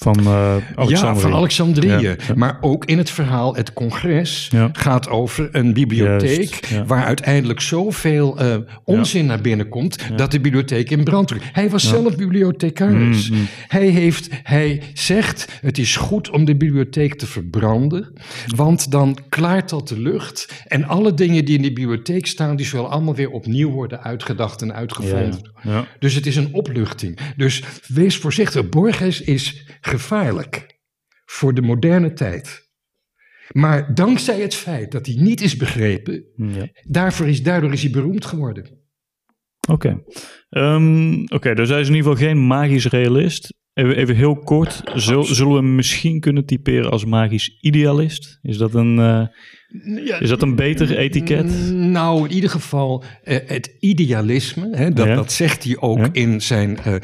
[0.02, 0.94] Van Alexandrië.
[0.94, 1.88] Ja, van Alexandrië.
[1.88, 2.16] Ja, ja.
[2.34, 4.68] Maar ook in het verhaal Het Congres Ja.
[4.72, 10.40] gaat over een bibliotheek Juist, waar uiteindelijk zoveel eh, onzin naar binnen komt dat de
[10.40, 11.44] bibliotheek in brand drukt.
[11.52, 13.30] Hij was zelf bibliothecaris.
[13.30, 13.46] Mm, mm.
[13.68, 18.12] Hij, heeft, hij zegt het is goed om de bibliotheek te verbranden,
[18.56, 22.66] want dan klaart dat de lucht en alle dingen die in de bibliotheek staan, die
[22.66, 25.50] zullen allemaal weer opnieuw worden uitgedacht en uitgevonden.
[25.98, 27.18] Dus het is een opluchting.
[27.36, 28.68] Dus wees voorzichtig.
[28.68, 30.78] Borges is gevaarlijk
[31.24, 32.68] voor de moderne tijd.
[33.52, 36.68] Maar dankzij het feit dat hij niet is begrepen, Ja.
[36.82, 38.78] daarvoor is, daardoor is hij beroemd geworden.
[39.68, 40.02] Oké.
[40.48, 43.54] Ehm, Oké, dus hij is in ieder geval geen magisch realist.
[43.72, 44.80] Even, even heel kort.
[44.94, 48.38] Zul- zullen we hem misschien kunnen typeren als magisch idealist?
[48.42, 48.98] Is dat een,
[50.20, 51.70] is dat een beter etiket?
[51.72, 55.14] Nou, in ieder geval eh, het idealisme, hè, dat, Ja.
[55.14, 56.08] dat zegt hij ook Ja.
[56.12, 56.94] in zijn, eh,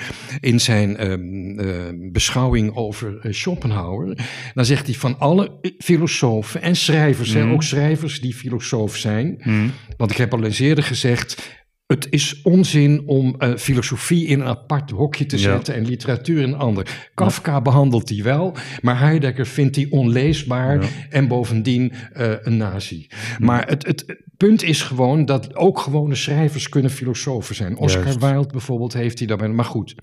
[0.41, 1.77] in zijn ehm, eh,
[2.13, 4.17] beschouwing over Schopenhauer.
[4.55, 7.53] Dan zegt hij van alle filosofen en schrijvers, hè, Mhm.
[7.53, 9.37] ook schrijvers die filosoof zijn.
[9.43, 9.69] Hm.
[9.97, 11.55] Want ik heb al eens eerder gezegd.
[11.87, 15.43] Het is onzin om eh, filosofie in een apart hokje te Ja.
[15.43, 17.11] zetten en literatuur in een ander.
[17.15, 20.89] Kafka behandelt die wel, maar Heidegger vindt die onleesbaar Ja.
[21.11, 23.07] en bovendien eh, een nazi.
[23.39, 27.77] Maar het, het, punt is gewoon dat ook gewone schrijvers kunnen filosofen zijn.
[27.77, 28.19] Oscar.
[28.19, 29.95] Wilde bijvoorbeeld heeft hij daarbij, maar goed.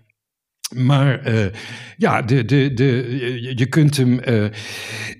[0.75, 1.45] Maar eh,
[1.97, 3.07] ja, de, de, de,
[3.55, 4.45] je, kunt hem eh,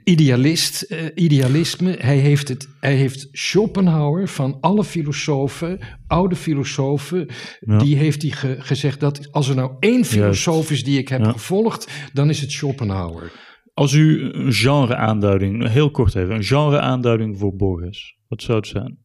[0.03, 7.27] idealist, eh, idealisme, hij heeft, het, hij heeft Schopenhauer van alle filosofen, oude filosofen,
[7.59, 7.77] Ja.
[7.77, 11.19] die heeft hij ge- gezegd dat als er nou één filosoof is die ik heb
[11.23, 11.31] Ja.
[11.31, 13.31] gevolgd, dan is het Schopenhauer.
[13.73, 18.97] Als u een genre-aanduiding, heel kort even, een genre-aanduiding voor Borges, wat zou het zijn?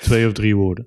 [0.00, 0.86] Twee of drie woorden.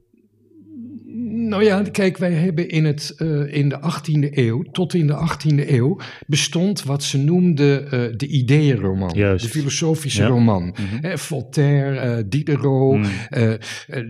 [1.55, 5.13] Nou ja, kijk, wij hebben in, het, eh, in de 18e eeuw, tot in de
[5.13, 9.13] 18e eeuw, bestond wat ze noemden eh, de ideeënroman.
[9.13, 10.27] De filosofische Ja.
[10.27, 10.75] roman.
[11.01, 13.57] Hè, Voltaire, eh, Diderot, Mm.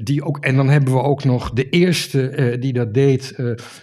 [0.03, 3.35] die ook, en dan hebben we ook nog de eerste die dat deed,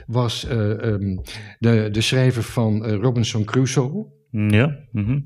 [0.07, 1.17] was eh, ehm,
[1.59, 4.07] de, de schrijver van Robinson Crusoe.
[4.31, 4.79] Ja.
[4.93, 5.19] mhm.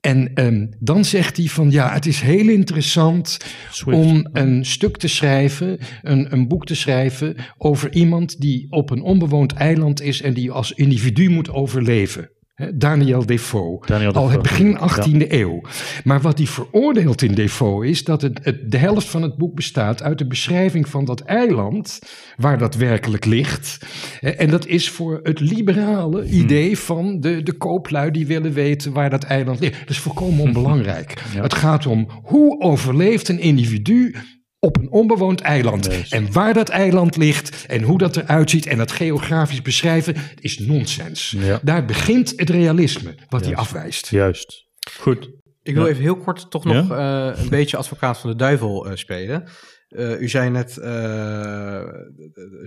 [0.00, 3.36] En ehm, dan zegt hij van ja, het is heel interessant
[3.70, 3.98] Swift.
[3.98, 9.02] om een stuk te schrijven, een, een boek te schrijven over iemand die op een
[9.02, 12.30] onbewoond eiland is en die als individu moet overleven.
[12.74, 13.86] Daniel Defoe.
[13.86, 15.60] Daniel Al het begin 18e eeuw.
[16.04, 19.54] Maar wat hij veroordeelt in Defoe is dat het, het, de helft van het boek
[19.54, 21.98] bestaat uit de beschrijving van dat eiland
[22.36, 23.78] waar dat werkelijk ligt.
[24.20, 29.10] En dat is voor het liberale idee van de, de kooplui die willen weten waar
[29.10, 29.78] dat eiland ligt.
[29.78, 31.22] Dat is volkomen onbelangrijk.
[31.34, 31.42] Ja.
[31.42, 34.14] Het gaat om hoe overleeft een individu
[34.60, 36.10] op een onbewoond eiland.
[36.10, 40.58] En waar dat eiland ligt en hoe dat eruit ziet en dat geografisch beschrijven is
[40.58, 41.34] nonsens.
[41.38, 41.60] Ja.
[41.62, 44.08] Daar begint het realisme wat hij afwijst.
[44.08, 44.66] Juist.
[45.00, 45.30] Goed.
[45.62, 45.90] Ik wil Ja.
[45.90, 49.48] even heel kort toch nog eh, een beetje advocaat van de duivel eh, spelen.
[49.88, 51.82] Eh, u zei net, eh,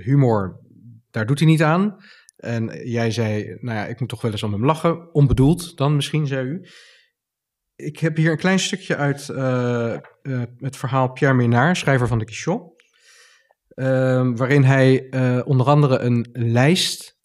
[0.03, 0.59] humor,
[1.11, 1.95] daar doet hij niet aan.
[2.37, 5.13] En jij zei, nou ja, ik moet toch wel eens om hem lachen.
[5.13, 6.65] Onbedoeld dan misschien, zei u.
[7.85, 9.99] Ik heb hier een klein stukje uit eh, eh,
[10.57, 12.83] het verhaal Pierre Ménard, schrijver van de Quichot.
[13.69, 17.19] Ehm, waarin hij eh, onder andere een lijst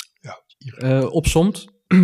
[0.79, 1.65] eh opsomt.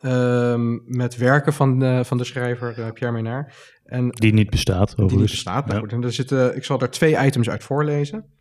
[0.00, 3.54] ehm, met werken van, de- van de schrijver eh, Pierre Ménard.
[3.84, 5.64] En Die niet bestaat, die niet bestaat.
[5.66, 5.80] Nou Ja.
[5.80, 8.34] goed, en er zitten, ik zal er twee items uit voorlezen.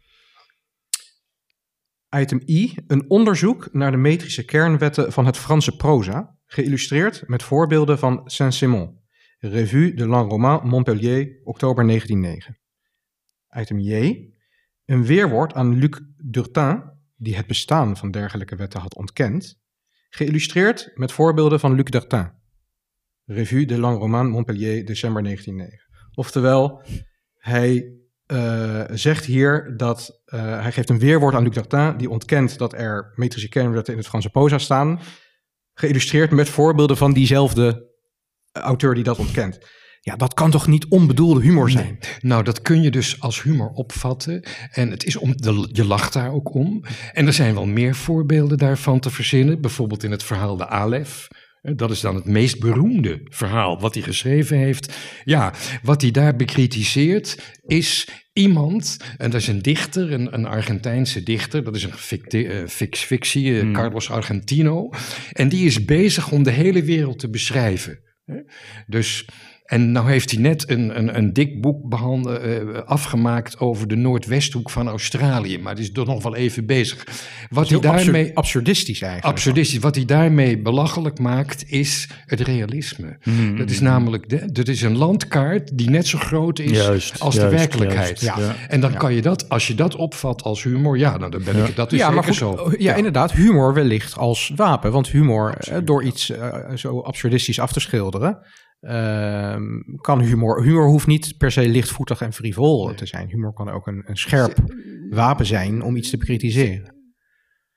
[2.15, 6.33] Item I, een onderzoek naar de metrische kernwetten van het Franse proza.
[6.45, 9.03] geïllustreerd met voorbeelden van Saint-Simon.
[9.49, 12.57] Revue de l'Enroman Montpellier, oktober 1909.
[13.59, 14.19] Item J.
[14.85, 16.83] Een weerwoord aan Luc Durtin,
[17.15, 19.59] die het bestaan van dergelijke wetten had ontkend.
[20.09, 22.31] Geïllustreerd met voorbeelden van Luc Durtin.
[23.25, 25.89] Revue de l'Enroman Montpellier, december 1909.
[26.13, 26.81] Oftewel,
[27.33, 27.93] hij
[28.27, 32.73] uh, zegt hier dat uh, hij geeft een weerwoord aan Luc Dartin die ontkent dat
[32.73, 34.99] er metrische kernwetten in het Franse proza staan,
[35.73, 37.93] geïllustreerd met voorbeelden van diezelfde
[38.61, 39.59] auteur die dat ontkent.
[40.01, 41.99] Ja, dat kan toch niet onbedoelde humor zijn?
[42.19, 44.43] Nou, dat kun je dus als humor opvatten.
[44.71, 45.33] En het is om,
[45.71, 46.83] je lacht daar ook om.
[47.13, 49.61] En er zijn wel meer voorbeelden daarvan te verzinnen.
[49.61, 51.27] Bijvoorbeeld in het verhaal De Alef.
[51.61, 54.97] Dat is dan het meest beroemde verhaal wat hij geschreven heeft.
[55.23, 61.23] Ja, wat hij daar bekritiseert is iemand, en dat is een dichter, een, een Argentijnse
[61.23, 64.89] dichter, dat is een fictie, uh, fictie uh, Carlos Argentino.
[65.31, 67.99] En die is bezig om de hele wereld te beschrijven.
[68.87, 69.25] Dus
[69.65, 72.33] en nou heeft hij net een, een, een dik boek behand, uh,
[72.85, 75.59] afgemaakt over de Noordwesthoek van Australië.
[75.59, 77.07] Maar die is er nog wel even bezig.
[77.49, 79.35] Wat hij daarmee, absurdistisch eigenlijk.
[79.35, 79.79] Absurdistisch.
[79.79, 83.17] Wat hij daarmee belachelijk maakt is het realisme.
[83.23, 83.57] Mm.
[83.57, 87.35] Dat is namelijk de, dat is een landkaart die net zo groot is juist, als
[87.35, 88.19] juist, de werkelijkheid.
[88.19, 88.39] Ja.
[88.39, 88.55] Ja.
[88.67, 91.65] En dan kan je dat, als je dat opvat als humor, ja, nou, dan ben
[91.65, 92.71] ik dat is ja, maar goed, zo.
[92.77, 94.91] Ja, inderdaad, humor wellicht als wapen.
[94.91, 98.39] Want humor, uh, door iets uh, zo absurdistisch af te schilderen
[98.85, 99.55] uh,
[100.01, 100.63] kan humor.
[100.63, 102.95] Humor hoeft niet per se lichtvoetig en frivol nee.
[102.95, 103.27] te zijn.
[103.29, 104.57] Humor kan ook een, een scherp
[105.09, 106.93] wapen zijn om iets te bekritiseren.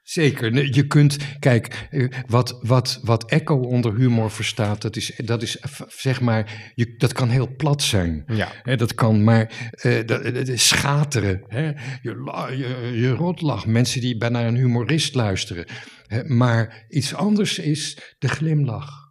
[0.02, 0.74] Zeker.
[0.74, 5.62] Je kunt, kijk, eh, wat, wat, wat Echo onder humor verstaat, dat is, dat is
[5.88, 8.22] zeg maar, je, dat kan heel plat zijn.
[8.26, 8.52] Ja.
[8.62, 11.44] He, dat kan maar uh, dat, dat schateren.
[11.46, 11.66] Hè?
[12.02, 15.66] Je, je, je rotlach, mensen die bij naar een humorist luisteren.
[16.06, 19.07] He, maar iets anders is de glimlach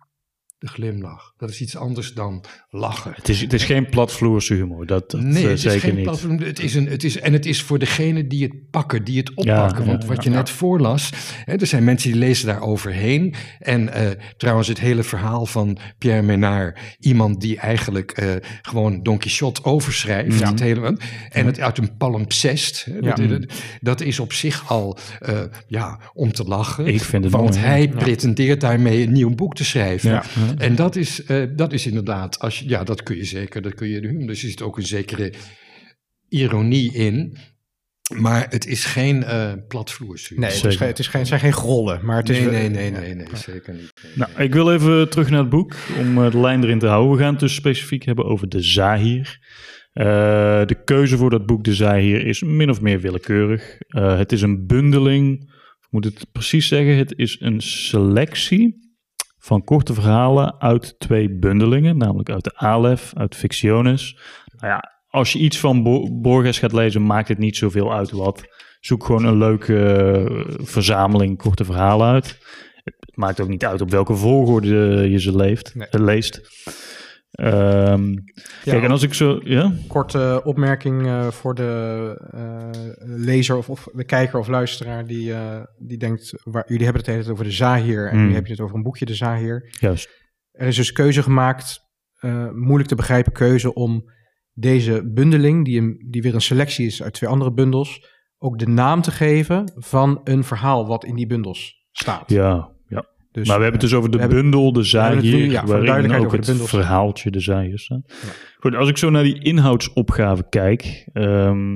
[0.60, 1.34] de glimlach.
[1.38, 3.12] Dat is iets anders dan lachen.
[3.16, 5.96] Het is, het is geen platvloerse humor, dat, dat nee, uh, het zeker is geen
[5.96, 6.04] niet.
[6.04, 9.18] Platvloer, het is een, het is, en het is voor degene die het pakken, die
[9.18, 9.84] het oppakken.
[9.84, 11.10] Ja, Want ja, wat je net voorlas,
[11.46, 13.36] hè, er zijn mensen die lezen daar overheen.
[13.60, 18.30] En uh, trouwens het hele verhaal van Pierre Menard, iemand die eigenlijk uh,
[18.62, 20.40] gewoon Don Quixote overschrijft.
[20.40, 20.50] Ja.
[20.50, 20.98] Het hele,
[21.30, 22.88] en het uit een palimpsest.
[23.02, 23.46] Dat, dat,
[23.82, 24.98] dat is op zich al
[25.30, 26.86] uh, ja, om te lachen.
[26.86, 30.10] Ik vind het Want mooi, hij pretendeert daarmee een nieuw boek te schrijven.
[30.10, 30.24] Ja.
[30.58, 33.74] En dat is, uh, dat is inderdaad, als je, ja, dat kun je zeker, dat
[33.74, 34.26] kun je doen.
[34.26, 35.34] Dus er zit ook een zekere
[36.30, 37.38] ironie in.
[38.16, 40.40] Maar het is geen uh, platvloersuur.
[40.40, 42.40] Nee, het, is het, is geen, het zijn geen grollen, maar het is...
[42.40, 43.92] nee, nee, nee, nee, nee, zeker niet.
[44.04, 46.88] Nee, Nou, ik wil even terug naar het boek om eh, de lijn erin te
[46.88, 47.12] houden.
[47.12, 49.40] We gaan het dus specifiek hebben over de Zahir.
[49.94, 50.06] Uh,
[50.66, 53.76] de keuze voor dat boek De Zahir is min of meer willekeurig.
[53.88, 55.42] Uh, het is een bundeling,
[55.80, 58.87] ik moet het precies zeggen, het is een selectie
[59.48, 64.18] van korte verhalen uit twee bundelingen, namelijk uit de Aleph, uit Fictiones.
[64.58, 68.12] Nou ja, als je iets van Bo Borges gaat lezen, maakt het niet zoveel uit
[68.12, 68.44] wat.
[68.80, 69.74] Zoek gewoon een leuke
[70.30, 72.38] uh, verzameling korte verhalen uit.
[72.84, 74.68] Het maakt ook niet uit op welke volgorde
[75.10, 75.88] je ze leeft, Nee.
[75.92, 76.42] uh, leest.
[77.32, 78.14] Um,
[78.64, 79.40] Ja, kijk, en als ik zo...
[79.44, 79.74] Ja?
[79.88, 85.62] Korte opmerking uh, voor de uh, lezer of, of, de kijker of luisteraar die, uh,
[85.78, 86.34] die denkt...
[86.44, 88.28] Waar, jullie hebben het hele over de Zahir en Mm.
[88.28, 89.76] nu heb je het over een boekje, de Zahir.
[89.80, 90.10] Juist.
[90.52, 91.80] Er is dus keuze gemaakt,
[92.54, 94.12] moeilijk te begrijpen keuze om
[94.54, 98.06] deze bundeling, die, een, die weer een selectie is uit twee andere bundels,
[98.38, 102.30] ook de naam te geven van een verhaal wat in die bundels staat.
[102.30, 102.76] Ja.
[103.38, 106.62] Dus, maar we hebben het dus over de bundel, de Zahir, ja, waarin ook het
[106.62, 108.14] verhaaltje de staat.
[108.60, 111.76] Goed, als ik zo naar die inhoudsopgave kijk, ehm,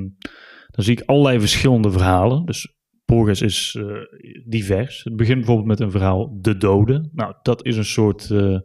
[0.67, 2.45] dan zie ik allerlei verschillende verhalen.
[2.45, 3.85] Dus Borges is eh,
[4.45, 5.03] divers.
[5.03, 7.09] Het begint bijvoorbeeld met een verhaal De Dode.
[7.11, 8.63] Nou, dat is een soort, eh, een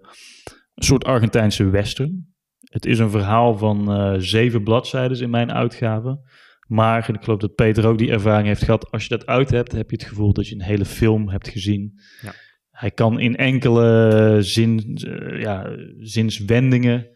[0.74, 2.34] soort Argentijnse western.
[2.58, 6.20] Het is een verhaal van eh, zeven bladzijden in mijn uitgave.
[6.68, 8.90] Maar en ik geloof dat Peter ook die ervaring heeft gehad.
[8.90, 11.48] Als je dat uit hebt, heb je het gevoel dat je een hele film hebt
[11.48, 12.00] gezien.
[12.22, 12.32] Ja.
[12.76, 17.08] Hij kan in enkele zin, eh, ja, zinswendingen.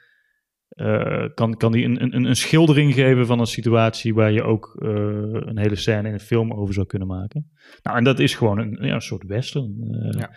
[0.68, 4.76] eh, kan, kan hij een, een, een schildering geven van een situatie waar je ook
[4.82, 4.88] eh,
[5.30, 7.50] een hele scène in een film over zou kunnen maken.
[7.82, 9.74] Nou, en dat is gewoon een, ja, een soort western.
[10.18, 10.30] Ja.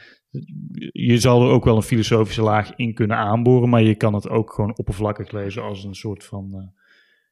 [0.91, 4.29] Je zal er ook wel een filosofische laag in kunnen aanboren, maar je kan het
[4.29, 6.73] ook gewoon oppervlakkig lezen als een soort van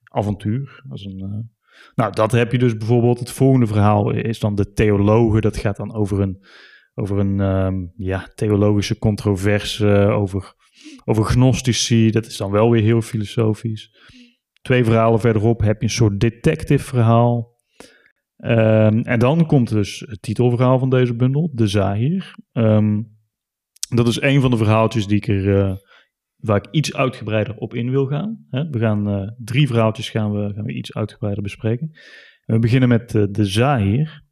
[0.04, 0.84] avontuur.
[0.90, 1.50] Als een,
[1.96, 3.20] nou, dat heb je dus bijvoorbeeld.
[3.20, 5.42] Het volgende verhaal is dan de theologen.
[5.42, 6.44] Dat gaat dan over een,
[6.94, 10.54] over een ehm, ja, theologische controverse, eh, over,
[11.06, 12.12] over gnostici.
[12.12, 13.96] Dat is dan wel weer heel filosofisch.
[14.62, 17.60] Twee verhalen verderop heb je een soort detective verhaal.
[18.36, 22.36] Ehm, en dan komt dus het titelverhaal van deze bundel, De Zahir.
[22.52, 23.02] Ehm,
[23.96, 25.76] Dat is een van de verhaaltjes die ik er, eh,
[26.36, 28.46] waar ik iets uitgebreider op in wil gaan.
[28.50, 28.70] Hè?
[28.70, 31.92] We gaan eh, drie verhaaltjes gaan we, gaan we iets uitgebreider bespreken.
[32.46, 34.24] We beginnen met de Zahir.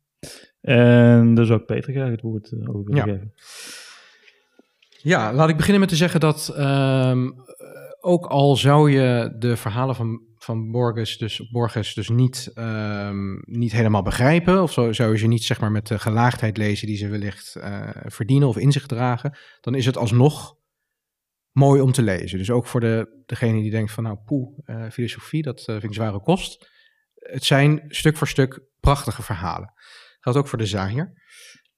[0.62, 3.14] En daar zou ik Peter graag het woord eh, over willen Ja.
[3.14, 3.34] geven.
[5.02, 7.34] Ja, laat ik beginnen met te zeggen dat ehm, eh,
[8.00, 13.72] ook al zou je de verhalen van, van Borges, dus, Borges dus niet, ehm, niet
[13.72, 16.98] helemaal begrijpen, of zo, zou je ze niet zeg maar, met de gelaagdheid lezen die
[16.98, 20.56] ze wellicht eh, verdienen of in zich dragen, dan is het alsnog
[21.52, 22.38] mooi om te lezen.
[22.38, 25.94] Dus ook voor de, degene die denkt van nou poeh, eh, filosofie, dat vind ik
[25.94, 26.70] zware kost.
[27.16, 29.74] Het zijn stuk voor stuk prachtige verhalen.
[30.20, 31.14] Geldt ook voor de Zahir.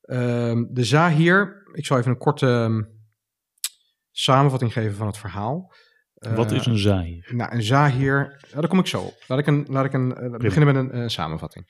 [0.02, 2.82] Ehm, de Zahir, ik zal even een korte ehm,
[4.12, 5.74] samenvatting geven van het verhaal.
[6.14, 7.30] Wat Eh, is een Zahir?
[7.36, 9.24] nou, een Zahir, daar kom ik zo op.
[9.28, 11.66] Laat ik, een, laat ik een, eh, beginnen met een eh, samenvatting.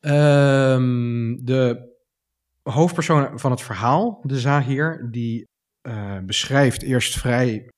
[0.00, 1.96] Ehm, de
[2.62, 5.46] hoofdpersoon van het verhaal, de Zahir, die
[5.80, 7.70] eh, beschrijft eerst vrij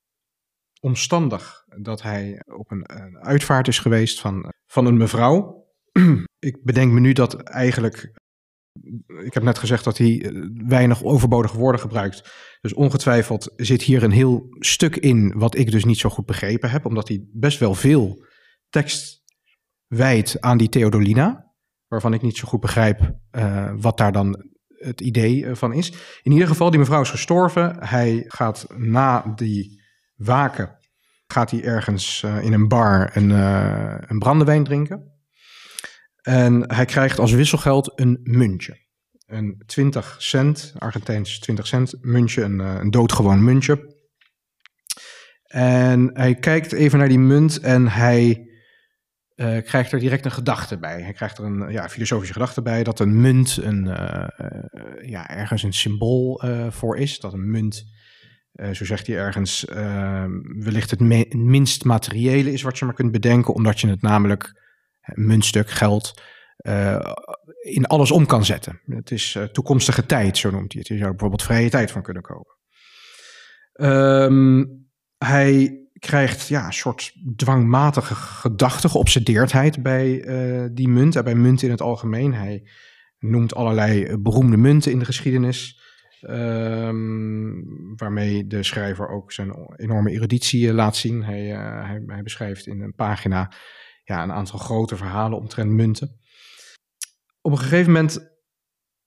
[0.80, 5.59] omstandig dat hij op een, een uitvaart is geweest van, van een mevrouw.
[6.48, 8.12] ik bedenk me nu dat eigenlijk,
[9.24, 10.32] ik heb net gezegd dat hij eh,
[10.66, 12.30] weinig overbodige woorden gebruikt.
[12.60, 16.70] Dus ongetwijfeld zit hier een heel stuk in wat ik dus niet zo goed begrepen
[16.70, 18.24] heb, omdat hij best wel veel
[18.68, 19.22] tekst
[19.86, 21.52] wijdt aan die Theodolina,
[21.86, 25.92] waarvan ik niet zo goed begrijp eh, wat daar dan het idee eh, van is.
[26.22, 27.76] In ieder geval, die mevrouw is gestorven.
[27.88, 29.82] Hij gaat na die
[30.14, 30.78] waken,
[31.26, 35.19] gaat hij ergens in een bar een, eh, een brandewijn drinken.
[36.22, 38.88] En hij krijgt als wisselgeld een muntje.
[39.26, 43.98] Een 20 cent, Argentijns 20 cent muntje, een, eh, een doodgewoon muntje.
[45.42, 48.44] En hij kijkt even naar die munt en hij
[49.34, 51.02] eh, krijgt er direct een gedachte bij.
[51.02, 55.62] Hij krijgt er een ja, filosofische gedachte bij dat een munt een, eh, ja, ergens
[55.62, 57.18] een symbool voor is.
[57.18, 57.84] Dat een munt,
[58.72, 59.64] zo zegt hij ergens,
[60.58, 61.00] wellicht het
[61.34, 64.60] minst materiële is wat je maar kunt bedenken, omdat je het namelijk,
[65.14, 66.14] muntstuk, geld,
[66.60, 67.12] eh,
[67.60, 68.80] in alles om kan zetten.
[68.86, 70.88] Het is eh, toekomstige tijd, zo noemt hij het.
[70.88, 72.56] Je zou er bijvoorbeeld vrije tijd van kunnen kopen.
[73.72, 74.64] Ehm,
[75.18, 81.66] hij krijgt ja, een soort dwangmatige gedachte, geobsedeerdheid bij eh, die munt en bij munten
[81.66, 82.34] in het algemeen.
[82.34, 82.68] Hij
[83.18, 85.80] noemt allerlei beroemde munten in de geschiedenis,
[86.20, 87.50] ehm,
[87.96, 91.24] waarmee de schrijver ook zijn enorme eruditie laat zien.
[91.24, 91.46] Hij,
[92.06, 93.52] hij beschrijft in een pagina
[94.10, 96.20] ja, een aantal grote verhalen omtrent munten.
[97.40, 98.38] Op een gegeven moment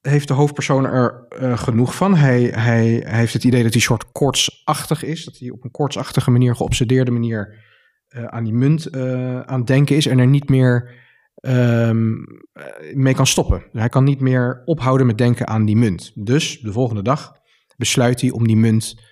[0.02, 2.16] heeft de hoofdpersoon er eh, genoeg van.
[2.16, 5.26] Hij, hij, heeft het idee dat hij soort koortsachtig is.
[5.26, 7.64] Dat hij op een koortsachtige manier, geobsedeerde manier
[8.08, 10.06] eh, aan die munt eh, aan denken is.
[10.06, 11.02] En er niet meer
[11.36, 12.14] ehm,
[12.54, 13.64] eh, mee kan stoppen.
[13.72, 16.12] Hij kan niet meer ophouden met denken aan die munt.
[16.16, 17.32] Dus de volgende dag
[17.78, 19.12] besluit hij om die munt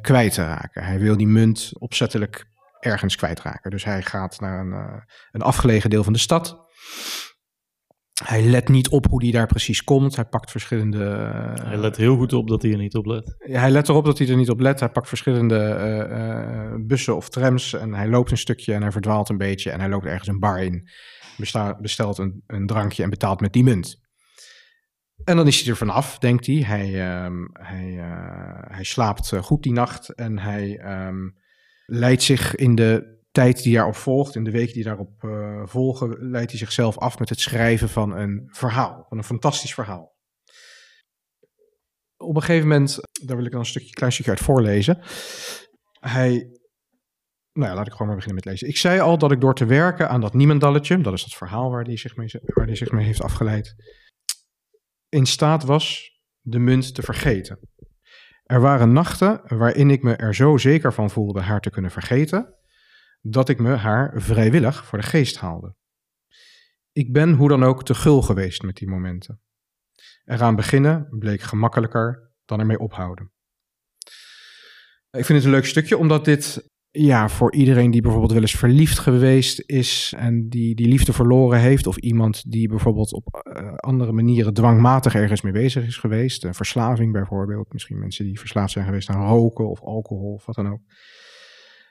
[0.00, 0.84] kwijt te raken.
[0.84, 2.49] Hij wil die munt opzettelijk
[2.80, 3.70] ergens kwijtraken.
[3.70, 5.02] Dus hij gaat naar een, eh,
[5.32, 6.68] een afgelegen deel van de stad.
[8.24, 10.16] Hij let niet op hoe die daar precies komt.
[10.16, 11.04] Hij pakt verschillende.
[11.04, 13.34] eh, Hij let heel goed op dat hij er niet op let.
[13.38, 14.80] hij let erop dat hij er niet op let.
[14.80, 19.28] Hij pakt verschillende eh, bussen of trams en hij loopt een stukje en hij verdwaalt
[19.28, 20.88] een beetje en hij loopt ergens een bar in,
[21.36, 24.08] besta- bestelt een, een drankje en betaalt met die munt.
[25.24, 26.56] En dan is hij er vanaf, denkt hij.
[26.56, 27.94] Hij, ehm, hij,
[28.68, 31.16] hij slaapt goed die nacht en hij ehm,
[31.90, 36.30] leidt zich in de tijd die daarop volgt, in de weken die daarop eh, volgen,
[36.30, 40.18] leidt hij zichzelf af met het schrijven van een verhaal, van een fantastisch verhaal
[42.20, 44.98] op een gegeven moment, daar wil ik dan een stukje, klein stukje uit voorlezen.
[46.00, 46.30] Hij,
[47.52, 48.68] nou ja, laat ik gewoon maar beginnen met lezen.
[48.68, 51.70] Ik zei al dat ik door te werken aan dat niemendalletje, dat is dat verhaal
[51.70, 53.74] waar hij zich mee, waar hij zich mee heeft afgeleid,
[55.08, 56.10] in staat was
[56.40, 57.58] de munt te vergeten.
[58.50, 62.54] Er waren nachten waarin ik me er zo zeker van voelde haar te kunnen vergeten,
[63.20, 65.74] dat ik me haar vrijwillig voor de geest haalde.
[66.92, 69.40] Ik ben hoe dan ook te gul geweest met die momenten.
[70.24, 73.32] Eraan beginnen bleek gemakkelijker dan ermee ophouden.
[75.10, 78.56] Ik vind het een leuk stukje, omdat dit ja, voor iedereen die bijvoorbeeld wel eens
[78.56, 83.74] verliefd geweest is en die die liefde verloren heeft, of iemand die bijvoorbeeld op eh,
[83.74, 88.72] andere manieren dwangmatig ergens mee bezig is geweest, een verslaving bijvoorbeeld, misschien mensen die verslaafd
[88.72, 90.80] zijn geweest aan roken of alcohol of wat dan ook.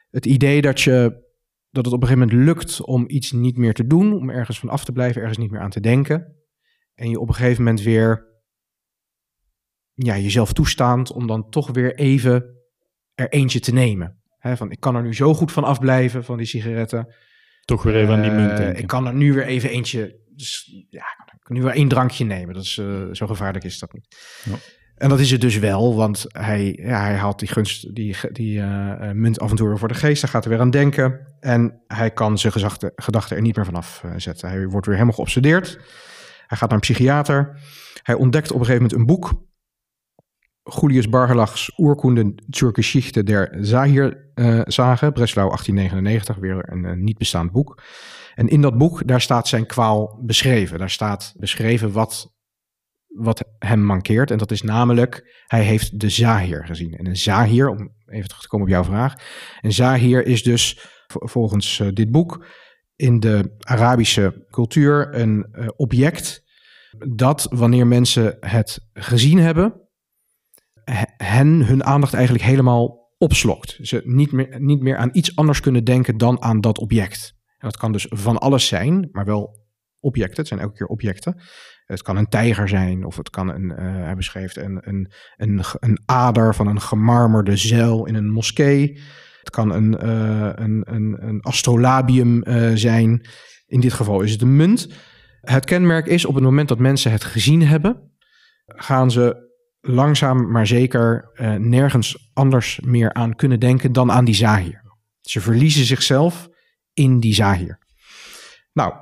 [0.10, 1.24] Het idee dat, je,
[1.70, 4.60] dat het op een gegeven moment lukt om iets niet meer te doen, om ergens
[4.60, 6.36] van af te blijven, ergens niet meer aan te denken,
[6.94, 8.28] en je op een gegeven moment weer
[9.94, 12.58] ja, jezelf toestaand om dan toch weer even
[13.14, 14.19] er eentje te nemen.
[14.40, 17.14] Hè, van, ik kan er nu zo goed van afblijven, van die sigaretten.
[17.66, 18.82] Toch weer even aan die munt Eh, denken.
[18.82, 22.26] Ik kan er nu weer even eentje, dus, ja, ik kan nu weer één drankje
[22.26, 22.54] nemen.
[22.54, 24.18] Dat is, eh, zo gevaarlijk is dat niet.
[24.44, 24.56] Ja.
[24.96, 28.58] En dat is het dus wel, want hij, ja, hij haalt die, gunst, die, die
[28.58, 30.22] uh, muntavonturen voor de geest.
[30.22, 31.28] Hij gaat er weer aan denken.
[31.40, 34.50] En hij kan zijn gedachten, gedachten er niet meer vanaf uh, zetten.
[34.50, 35.80] Hij wordt weer helemaal geobsedeerd.
[36.48, 37.60] Hij gaat naar een psychiater.
[38.04, 39.48] Hij ontdekt op een gegeven moment een boek.
[40.70, 45.14] Julius Bargelachs Oerkunde zur Geschichte der Zahir-zagen.
[45.14, 47.82] Breslau 1899, weer een, een niet bestaand boek.
[48.36, 50.80] En in dat boek, daar staat zijn kwaal beschreven.
[50.80, 52.38] Daar staat beschreven wat
[53.08, 54.32] wat hem mankeert.
[54.32, 56.94] En dat is namelijk, hij heeft de Zahir gezien.
[56.94, 59.14] En een Zahir, om even terug te komen op jouw vraag.
[59.62, 62.46] Een Zahir is dus volgens uh, dit boek
[62.96, 65.46] in de Arabische cultuur een
[65.76, 66.44] object
[67.08, 69.89] dat wanneer mensen het gezien hebben,
[71.18, 73.78] hen hun aandacht eigenlijk helemaal opslokt.
[73.82, 77.34] Ze niet meer, niet meer aan iets anders kunnen denken dan aan dat object.
[77.46, 79.68] En dat kan dus van alles zijn, maar wel
[80.00, 80.38] objecten.
[80.38, 81.42] Het zijn elke keer objecten.
[81.86, 85.64] Het kan een tijger zijn, of het kan een, uh, hij beschreef een, een, een,
[85.80, 89.00] een ader van een gemarmerde zeil in een moskee.
[89.40, 93.26] Het kan een, uh, een, een, een astrolabium uh, zijn.
[93.68, 94.94] In dit geval is het een munt.
[95.42, 98.12] Het kenmerk is op het moment dat mensen het gezien hebben,
[98.66, 99.49] gaan ze
[99.82, 104.84] langzaam maar zeker nergens anders meer aan kunnen denken dan aan die zahir.
[105.22, 106.50] Ze verliezen zichzelf
[106.94, 107.80] in die zahir.
[108.74, 108.94] Nou,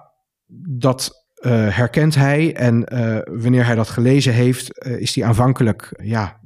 [0.77, 2.55] dat uh, herkent hij.
[2.55, 6.39] En uh, wanneer hij dat gelezen heeft, is hij aanvankelijk ja,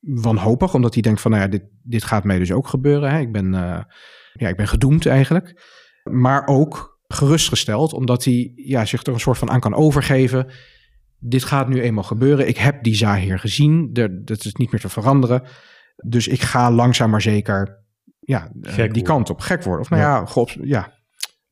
[0.00, 0.74] wanhopig.
[0.74, 3.10] Omdat hij denkt van, nou ja, dit, dit gaat mij dus ook gebeuren.
[3.10, 3.18] Hè.
[3.18, 3.52] Ik, ben,
[4.32, 5.62] ja, ik ben gedoemd eigenlijk.
[6.02, 10.52] Maar ook gerustgesteld, omdat hij ja, zich er een soort van aan kan overgeven.
[11.24, 12.48] Dit gaat nu eenmaal gebeuren.
[12.48, 13.92] Ik heb die Zahir gezien.
[13.92, 15.42] De, dat is niet meer te veranderen.
[16.04, 17.84] Dus ik ga langzaam maar zeker
[18.20, 19.02] ja, die worden.
[19.02, 19.40] kant op.
[19.40, 19.82] Gek worden.
[19.82, 20.92] Of nou ja, ja, God, ja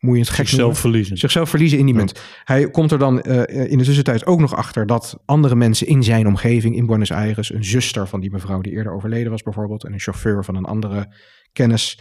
[0.00, 0.80] moet je het gek Zichzelf noemen.
[0.80, 1.16] verliezen.
[1.16, 2.22] Zichzelf verliezen in die munt.
[2.44, 6.02] Hij komt er dan uh, in de tussentijd ook nog achter dat andere mensen in
[6.02, 9.84] zijn omgeving in Buenos Aires, een zuster van die mevrouw die eerder overleden was bijvoorbeeld,
[9.84, 11.14] en een chauffeur van een andere
[11.52, 12.00] kennis,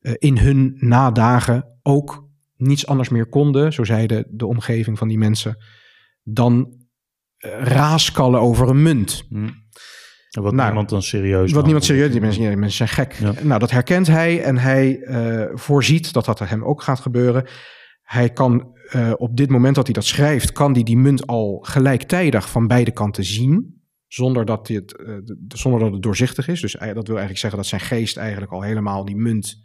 [0.00, 5.18] uh, in hun nadagen ook niets anders meer konden, zo zeiden de omgeving van die
[5.18, 5.64] mensen,
[6.22, 6.85] dan
[7.38, 9.24] raaskallen over een munt.
[9.28, 9.64] Hmm.
[10.42, 13.12] Wat nou, niemand dan serieus Wat niemand serieus, die mensen, die mensen zijn gek.
[13.12, 13.32] Ja.
[13.42, 17.48] Nou, dat herkent hij en hij uh, voorziet dat dat hem ook gaat gebeuren.
[18.02, 21.58] Hij kan uh, op dit moment dat hij dat schrijft, kan hij die munt al
[21.62, 23.74] gelijktijdig van beide kanten zien.
[24.06, 25.16] Zonder dat, het, uh,
[25.48, 26.60] zonder dat het doorzichtig is.
[26.60, 29.64] Dus dat wil eigenlijk zeggen dat zijn geest eigenlijk al helemaal die munt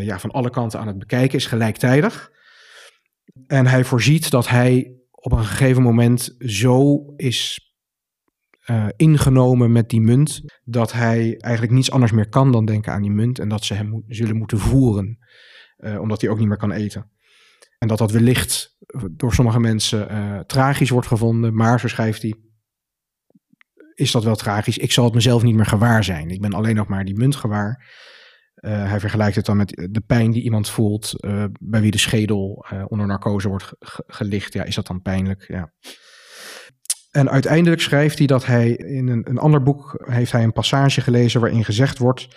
[0.00, 2.30] ja, van alle kanten aan het bekijken is, gelijktijdig.
[3.46, 7.70] En hij voorziet dat hij op een gegeven moment zo is
[8.70, 13.02] uh, ingenomen met die munt, dat hij eigenlijk niets anders meer kan dan denken aan
[13.02, 15.18] die munt en dat ze hem zullen moeten voeren,
[15.78, 17.10] uh, omdat hij ook niet meer kan eten.
[17.78, 18.76] En dat dat wellicht
[19.10, 22.34] door sommige mensen uh, tragisch wordt gevonden, maar zo schrijft hij,
[23.94, 24.78] is dat wel tragisch.
[24.78, 26.30] Ik zal het mezelf niet meer gewaar zijn.
[26.30, 27.88] Ik ben alleen nog maar die munt gewaar.
[28.60, 31.14] Hij vergelijkt het dan met de pijn die iemand voelt
[31.60, 33.72] bij wie de schedel onder narcose wordt
[34.06, 34.52] gelicht.
[34.52, 35.44] Ja, is dat dan pijnlijk?
[35.48, 35.72] Ja.
[37.10, 41.00] En uiteindelijk schrijft hij dat hij in een, een ander boek heeft hij een passage
[41.00, 42.28] gelezen waarin gezegd wordt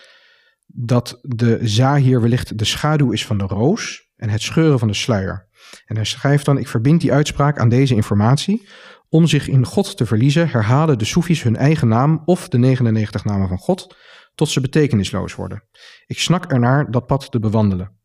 [0.65, 4.93] dat de zahir wellicht de schaduw is van de roos en het scheuren van de
[4.93, 5.47] sluier.
[5.85, 8.67] En hij schrijft dan: Ik verbind die uitspraak aan deze informatie.
[9.09, 13.25] Om zich in God te verliezen, herhalen de Soefies hun eigen naam of de 99
[13.25, 13.95] namen van God,
[14.35, 15.63] tot ze betekenisloos worden.
[16.05, 17.97] Ik snak ernaar dat pad te bewandelen.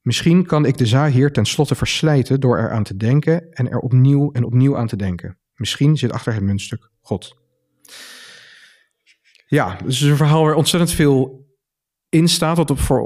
[0.00, 4.44] Misschien kan ik de zahir tenslotte verslijten door eraan te denken en er opnieuw en
[4.44, 5.38] opnieuw aan te denken.
[5.54, 7.36] Misschien zit achter het muntstuk God.
[9.46, 11.47] Ja, dus het is een verhaal waar ontzettend veel
[12.08, 13.02] in staat, wat op voor,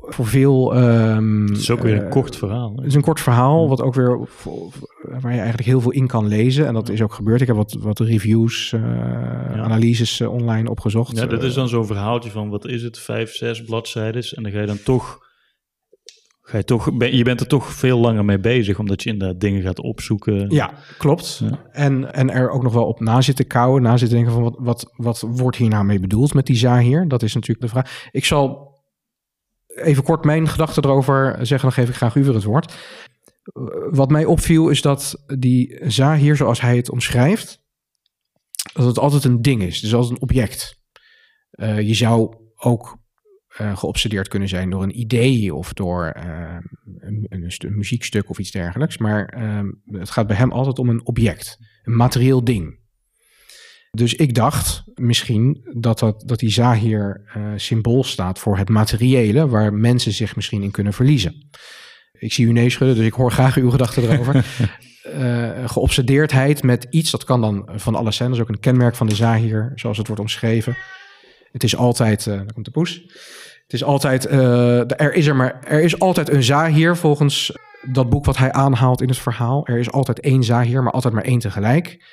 [0.00, 0.76] voor veel...
[0.76, 2.72] Um, het is ook weer een uh, kort verhaal.
[2.76, 4.18] Het is een kort verhaal, wat ook weer
[5.02, 6.66] waar je eigenlijk heel veel in kan lezen.
[6.66, 7.40] En dat is ook gebeurd.
[7.40, 9.62] Ik heb wat, wat reviews, uh, ja.
[9.62, 11.16] analyses uh, online opgezocht.
[11.16, 14.22] Ja, dat is dan zo'n verhaaltje van, wat is het, vijf, zes bladzijden.
[14.34, 15.26] En dan ga je dan toch
[16.48, 19.40] ga je, toch, ben, je bent er toch veel langer mee bezig, omdat je inderdaad
[19.40, 20.50] dingen gaat opzoeken.
[20.50, 21.40] Ja, klopt.
[21.44, 21.66] Ja.
[21.72, 24.56] En, en er ook nog wel op na zitten kouwen, na zitten denken van wat,
[24.58, 27.08] wat, wat wordt hier nou mee bedoeld met die Zahir?
[27.08, 28.08] Dat is natuurlijk de vraag.
[28.10, 28.76] Ik zal
[29.66, 32.74] even kort mijn gedachten erover zeggen, dan geef ik graag u het woord.
[33.90, 37.60] Wat mij opviel is dat die Zahir, zoals hij het omschrijft,
[38.72, 40.78] dat het altijd een ding is, dus als een object.
[41.50, 42.97] Uh, je zou ook
[43.60, 46.56] uh, geobsedeerd kunnen zijn door een idee of door uh,
[46.98, 48.98] een, een, een, muziekstuk of iets dergelijks.
[48.98, 49.60] Maar uh,
[50.00, 52.86] het gaat bij hem altijd om een object, een materieel ding.
[53.90, 57.22] Dus ik dacht misschien dat, dat, dat die Zahir
[57.56, 61.48] symbool staat voor het materiële, waar mensen zich misschien in kunnen verliezen.
[62.12, 64.44] ik zie u nee schudden, dus ik hoor graag uw gedachten erover.
[65.68, 69.06] geobsedeerdheid met iets, dat kan dan van alle zijn, dat is ook een kenmerk van
[69.06, 70.76] de Zahir, zoals het wordt omschreven.
[71.52, 73.02] Het is altijd, uh, daar komt de poes.
[73.68, 78.08] Het is altijd, uh, er is er maar, er is altijd een Zahir volgens dat
[78.08, 79.66] boek wat hij aanhaalt in het verhaal.
[79.66, 82.04] Er is altijd één Zahir, maar altijd maar één tegelijk.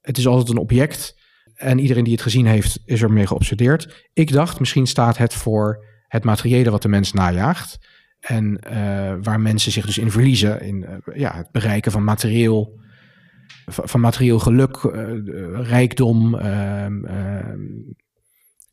[0.00, 1.18] Het is altijd een object.
[1.54, 4.08] En iedereen die het gezien heeft, is ermee geobsedeerd.
[4.12, 7.78] Ik dacht, misschien staat het voor het materiële wat de mens najaagt.
[8.20, 10.60] En uh, waar mensen zich dus in verliezen.
[10.60, 12.80] In uh, ja, het bereiken van materieel,
[13.66, 14.76] van materieel geluk,
[15.52, 17.60] rijkdom, ehm, ehm,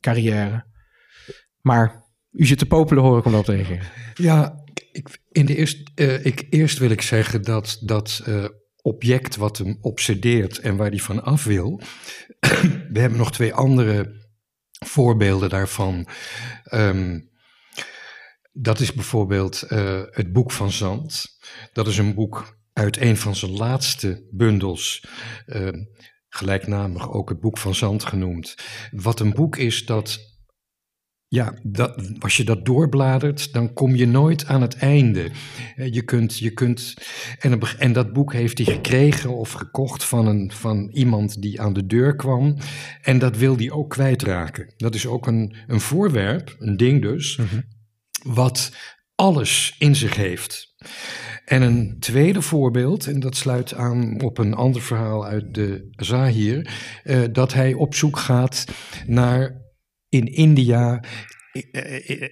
[0.00, 0.64] carrière.
[1.60, 2.06] Maar
[2.38, 3.86] u zit te popelen, hoor ik dat te reageren.
[4.14, 5.90] Ja, ik, in de eerst,
[6.22, 8.24] ik, eerst wil ik zeggen dat dat
[8.82, 11.80] object wat hem obsedeert en waar hij van af wil.
[12.92, 14.26] We hebben nog twee andere
[14.86, 16.08] voorbeelden daarvan.
[16.74, 17.30] Um,
[18.52, 21.38] dat is bijvoorbeeld uh, het Boek van Zand.
[21.72, 25.06] Dat is een boek uit een van zijn laatste bundels.
[26.28, 28.54] Gelijknamig ook het Boek van Zand genoemd.
[28.90, 30.27] Wat een boek is dat
[31.28, 35.30] ja, dat, als je dat doorbladert, dan kom je nooit aan het einde.
[35.76, 36.94] Je kunt, je kunt,
[37.38, 41.72] en, en dat boek heeft hij gekregen of gekocht van, een, van iemand die aan
[41.72, 42.56] de deur kwam.
[43.02, 44.72] En dat wil hij ook kwijtraken.
[44.76, 47.64] Dat is ook een, een voorwerp, een ding dus, mm-hmm.
[48.22, 48.72] wat
[49.14, 50.74] alles in zich heeft.
[51.44, 56.70] En een tweede voorbeeld, en dat sluit aan op een ander verhaal uit de Zahir,
[57.04, 58.64] uh, dat hij op zoek gaat
[59.06, 59.67] naar
[60.08, 61.04] in India,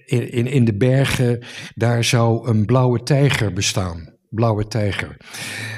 [0.05, 4.15] in, in de bergen, daar zou een blauwe tijger bestaan.
[4.29, 5.17] Blauwe tijger.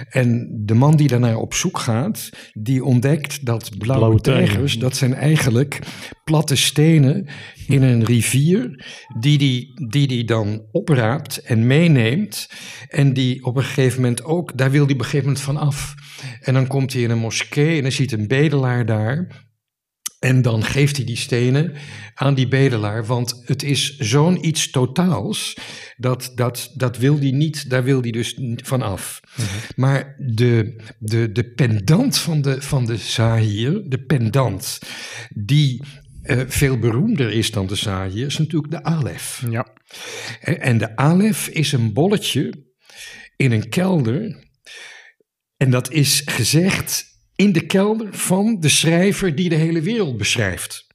[0.10, 4.95] En de man die daarnaar op zoek gaat, die ontdekt dat blauwe, blauwe tijgers, dat
[4.95, 5.80] zijn eigenlijk
[6.24, 7.28] platte stenen
[7.68, 8.86] in een rivier,
[9.20, 12.50] die die, die die dan opraapt en meeneemt.
[12.88, 15.58] En die op een gegeven moment ook, daar wil hij op een gegeven moment van
[15.58, 15.93] af.
[16.41, 19.47] En dan komt hij in een moskee en dan ziet een bedelaar daar.
[20.20, 21.74] En dan geeft hij die stenen
[22.13, 25.57] aan die bedelaar, want het is zo'n iets totaals,
[25.97, 29.20] dat, dat, dat wil hij niet, daar wil hij dus van af.
[29.36, 29.47] Mhm.
[29.76, 34.80] Maar de, de, de pendant van de, van de Zahir, de pendant,
[35.36, 35.84] die
[36.24, 39.45] uh, veel beroemder is dan de Zahir, is natuurlijk de Alef.
[39.49, 39.67] Ja.
[40.39, 42.67] En de Alef is een bolletje
[43.36, 44.47] in een kelder,
[45.57, 47.09] en dat is gezegd
[47.40, 50.88] in de kelder van de schrijver die de hele wereld beschrijft.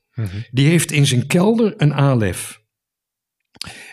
[0.51, 2.63] Die heeft in zijn kelder een alef.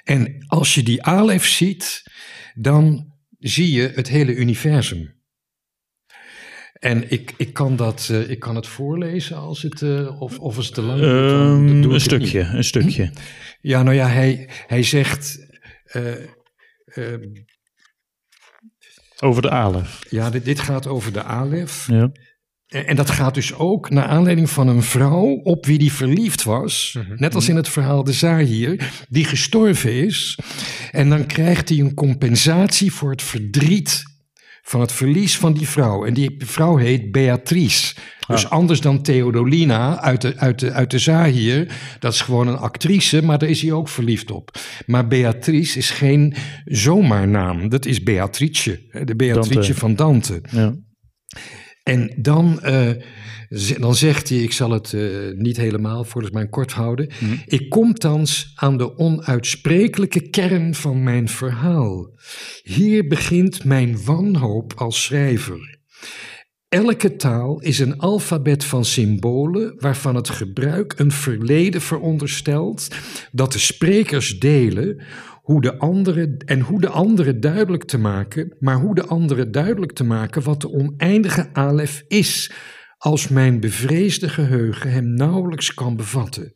[0.04, 2.04] En als je die alef ziet,
[2.54, 5.20] dan zie je het hele universum.
[6.74, 10.56] En ik, ik, kan, dat, uh, ik kan het voorlezen als het, uh, of, of
[10.56, 13.12] als het te lang um, Een stukje, een stukje.
[13.62, 15.48] Ja, nou ja, hij, hij zegt...
[15.94, 17.18] Uh,
[19.20, 20.06] over de alef.
[20.10, 21.88] Ja, dit, dit gaat over de alef.
[21.88, 22.12] Ja.
[22.72, 26.98] En dat gaat dus ook naar aanleiding van een vrouw op wie die verliefd was.
[26.98, 27.16] Mhm.
[27.22, 30.38] Net als in het verhaal de Zahir, die gestorven is.
[30.92, 34.04] En dan krijgt hij een compensatie voor het verdriet
[34.62, 36.06] van het verlies van die vrouw.
[36.06, 37.96] En die vrouw heet Beatrice.
[38.28, 38.52] Dus ah.
[38.52, 41.68] anders dan Theodolina uit de, uit, de, uit de Zahir.
[42.00, 44.58] Dat is gewoon een actrice, maar daar is hij ook verliefd op.
[44.86, 46.34] Maar Beatrice is geen
[46.66, 47.70] zomaar naam.
[47.70, 48.80] Dat is Beatrice.
[49.06, 49.76] De Beatrice Dante.
[49.76, 50.42] van Dante.
[50.52, 50.76] Ja.
[51.84, 52.92] En dan, uh,
[53.80, 57.10] dan zegt hij, ik zal het uh, niet helemaal volgens mij kort houden.
[57.20, 57.42] Mm.
[57.46, 62.10] Ik kom thans aan de onuitsprekelijke kern van mijn verhaal.
[62.64, 65.80] Hier begint mijn wanhoop als schrijver.
[66.70, 72.88] Elke taal is een alfabet van symbolen waarvan het gebruik een verleden veronderstelt
[73.32, 75.02] dat de sprekers delen
[75.42, 79.92] hoe de andere, en hoe de andere duidelijk te maken, maar hoe de andere duidelijk
[79.92, 82.52] te maken wat de oneindige alef is,
[82.98, 86.54] als mijn bevreesde geheugen hem nauwelijks kan bevatten.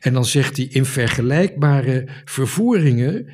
[0.00, 3.32] En dan zegt hij in vergelijkbare vervoeringen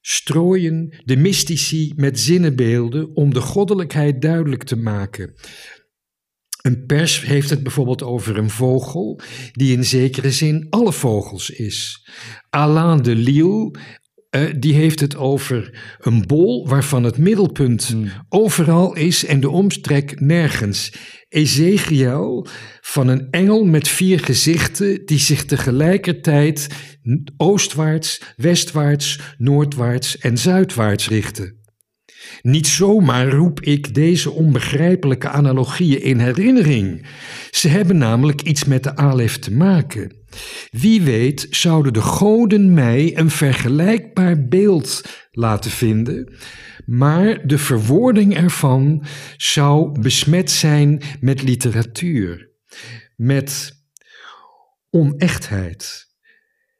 [0.00, 5.34] strooien de mystici met zinnenbeelden om de goddelijkheid duidelijk te maken.
[6.62, 9.20] Een pers heeft het bijvoorbeeld over een vogel
[9.52, 12.08] die in zekere zin alle vogels is.
[12.50, 13.70] Alain de Lille
[14.36, 18.10] uh, die heeft het over een bol waarvan het middelpunt hmm.
[18.28, 20.92] overal is en de omstrek nergens.
[21.28, 22.46] Ezekiel
[22.80, 26.66] van een engel met vier gezichten die zich tegelijkertijd
[27.36, 31.61] oostwaarts, westwaarts, noordwaarts en zuidwaarts richten.
[32.42, 37.06] Niet zomaar roep ik deze onbegrijpelijke analogieën in herinnering.
[37.50, 40.16] Ze hebben namelijk iets met de alef te maken.
[40.70, 46.32] Wie weet zouden de goden mij een vergelijkbaar beeld laten vinden,
[46.86, 49.04] maar de verwoording ervan
[49.36, 52.50] zou besmet zijn met literatuur,
[53.16, 53.72] met
[54.90, 56.10] onechtheid.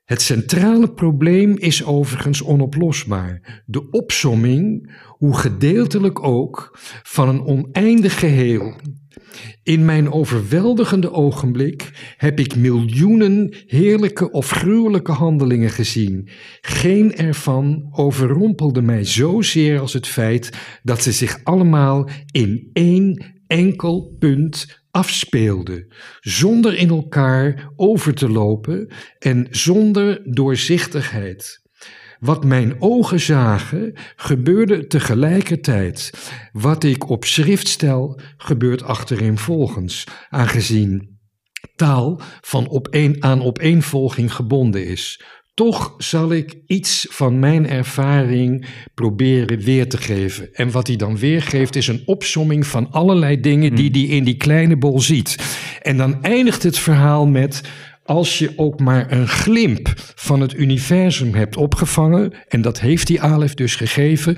[0.04, 3.62] Het centrale probleem is overigens onoplosbaar.
[3.66, 4.92] De opsomming,
[5.22, 8.74] hoe gedeeltelijk ook, van een oneindig geheel.
[9.62, 16.28] In mijn overweldigende ogenblik heb ik miljoenen heerlijke of gruwelijke handelingen gezien.
[16.60, 20.50] Geen ervan overrompelde mij zozeer als het feit
[20.82, 25.86] dat ze zich allemaal in één enkel punt afspeelden,
[26.20, 31.61] zonder in elkaar over te lopen en zonder doorzichtigheid.
[32.22, 36.12] Wat mijn ogen zagen, gebeurde tegelijkertijd.
[36.52, 41.18] Wat ik op schrift stel, gebeurt achtereenvolgens, aangezien
[41.76, 45.22] taal van opeen, aan opeenvolging gebonden is.
[45.54, 50.52] Toch zal ik iets van mijn ervaring proberen weer te geven.
[50.52, 54.36] En wat hij dan weergeeft is een opsomming van allerlei dingen die hij in die
[54.36, 55.36] kleine bol ziet.
[55.80, 57.62] En dan eindigt het verhaal met
[58.04, 63.22] als je ook maar een glimp van het universum hebt opgevangen, en dat heeft die
[63.22, 64.36] Alef dus gegeven,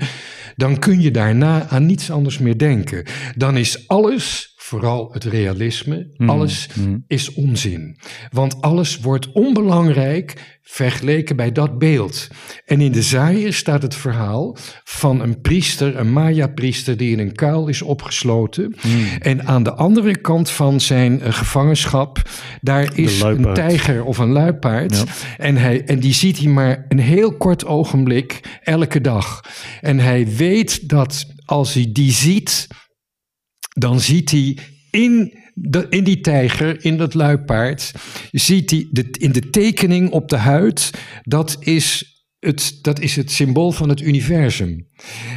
[0.55, 3.05] dan kun je daarna aan niets anders meer denken.
[3.35, 6.69] Dan is alles, vooral het realisme, alles
[7.07, 7.97] is onzin.
[8.31, 12.27] Want alles wordt onbelangrijk vergeleken bij dat beeld.
[12.65, 17.35] En in de zaaier staat het verhaal van een priester, een Maya-priester, die in een
[17.35, 18.75] kuil is opgesloten.
[19.19, 22.29] En aan de andere kant van zijn uh, gevangenschap,
[22.61, 25.03] daar is een tijger of een luipaard.
[25.37, 29.41] En, hij, en die ziet hij maar een heel kort ogenblik elke dag.
[29.81, 32.67] En hij weet dat als hij die ziet,
[33.77, 34.57] dan ziet hij
[34.89, 37.91] in, de, in die tijger, in dat luipaard,
[38.31, 40.91] ziet hij de, in de tekening op de huid,
[41.23, 44.87] dat is, het, dat is het symbool van het universum.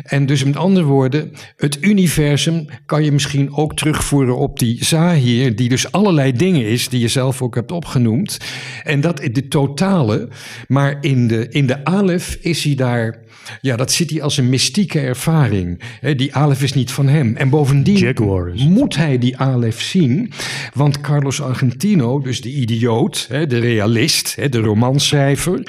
[0.03, 5.57] En dus met andere woorden, het universum kan je misschien ook terugvoeren op die Zahir,
[5.57, 8.39] die dus allerlei dingen is, die je zelf ook hebt opgenoemd.
[8.83, 10.29] En dat is de totale,
[10.67, 13.23] maar in de, in de Alef is hij daar,
[13.61, 15.81] ja, dat zit hij als een mystieke ervaring.
[16.17, 17.37] Die Alef is niet van hem.
[17.37, 18.15] En bovendien
[18.55, 20.33] moet hij die Alef zien,
[20.75, 25.63] want Carlos Argentino, dus de idioot, de realist, de romanschrijver,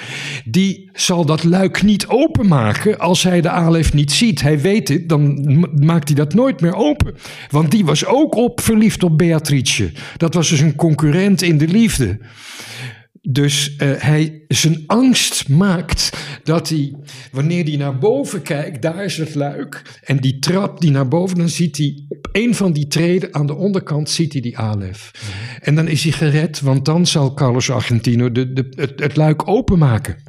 [0.46, 4.42] die zal dat luik niet openmaken als hij de Alef niet ziet.
[4.42, 5.48] Hij weet het, dan
[5.86, 7.16] maakt hij dat nooit meer open.
[7.50, 9.92] Want die was ook op verliefd op Beatrice.
[10.18, 12.18] Dat was dus een concurrent in de liefde.
[13.32, 16.96] Dus eh, hij, zijn angst maakt dat hij,
[17.32, 20.00] wanneer hij naar boven kijkt, daar is het luik.
[20.04, 23.48] En die trap die naar boven, dan ziet hij op een van die treden aan
[23.48, 25.12] de onderkant ziet hij die Alef.
[25.60, 29.48] En dan is hij gered, want dan zal Carlos Argentino de, de, het, het luik
[29.48, 30.24] openmaken.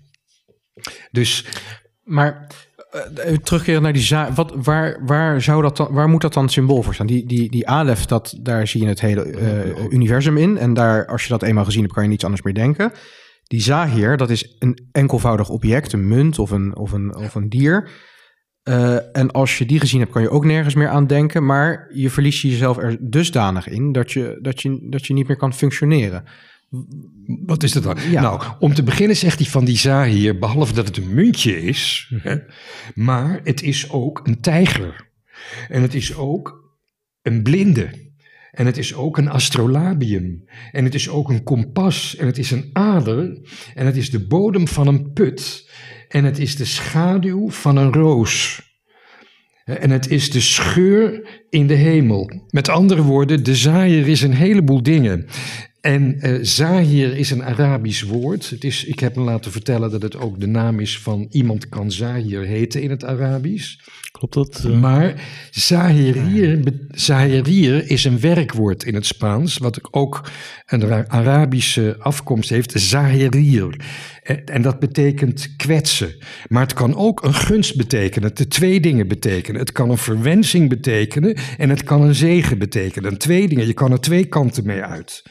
[1.10, 1.44] Dus
[2.02, 2.46] Maar
[2.94, 6.48] uh, terugkeren naar die zaak, wat, waar, waar, zou dat dan, waar moet dat dan
[6.48, 7.06] symbool voor staan?
[7.06, 10.58] Die, die, die Alef, dat, daar zie je het hele uh, universum in.
[10.58, 12.92] En daar, als je dat eenmaal gezien hebt, kan je niets anders meer denken.
[13.44, 17.48] Die Zahir, dat is een enkelvoudig object, een munt of een, of een, of een
[17.48, 17.88] dier.
[18.64, 21.46] Uh, en als je die gezien hebt, kan je ook nergens meer aan denken.
[21.46, 25.36] Maar je verliest jezelf er dusdanig in dat je, dat je, dat je niet meer
[25.36, 26.24] kan functioneren.
[27.26, 27.96] Wat is dat dan?
[28.10, 28.20] Ja.
[28.20, 32.12] Nou, om te beginnen zegt hij van die Zahir, behalve dat het een muntje is,
[32.22, 32.36] hè,
[32.94, 35.08] maar het is ook een tijger.
[35.68, 36.74] En het is ook
[37.22, 38.08] een blinde.
[38.50, 40.44] En het is ook een astrolabium.
[40.70, 42.16] En het is ook een kompas.
[42.16, 43.38] En het is een ader.
[43.74, 45.70] En het is de bodem van een put.
[46.08, 48.62] En het is de schaduw van een roos.
[49.64, 52.30] En het is de scheur in de hemel.
[52.48, 55.26] Met andere woorden, de zaaier is een heleboel dingen.
[55.80, 58.50] En uh, Zahir is een Arabisch woord.
[58.50, 61.68] Het is, ik heb me laten vertellen dat het ook de naam is van iemand
[61.68, 63.76] kan Zahir heten in het Arabisch.
[64.12, 64.64] Klopt dat?
[64.66, 64.80] Uh...
[64.80, 70.30] Maar Zahirier, Zahirier is een werkwoord in het Spaans, wat ook
[70.66, 73.80] een Arabische afkomst heeft, Zahirier.
[74.22, 76.14] En, en dat betekent kwetsen.
[76.48, 78.30] Maar het kan ook een gunst betekenen.
[78.34, 79.60] Het twee dingen betekenen.
[79.60, 83.18] Het kan een verwensing betekenen en het kan een zegen betekenen.
[83.18, 85.22] Twee dingen, je kan er twee kanten mee uit.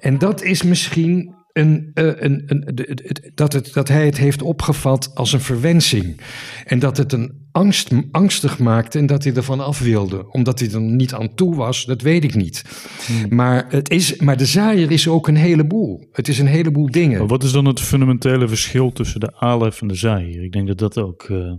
[0.00, 4.42] En dat is misschien een, uh, een, een, een, dat, het, dat hij het heeft
[4.42, 6.20] opgevat als een verwensing.
[6.64, 10.30] En dat het een angst, angstig maakte en dat hij ervan af wilde.
[10.32, 12.64] Omdat hij er niet aan toe was, dat weet ik niet.
[13.06, 13.34] Hmm.
[13.36, 16.08] Maar, het is, maar de zaaier is ook een heleboel.
[16.12, 17.18] Het is een heleboel dingen.
[17.18, 20.44] Maar wat is dan het fundamentele verschil tussen de alef en de zaaier?
[20.44, 21.52] Ik denk dat dat ook uh,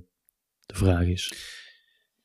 [0.65, 1.33] de vraag is.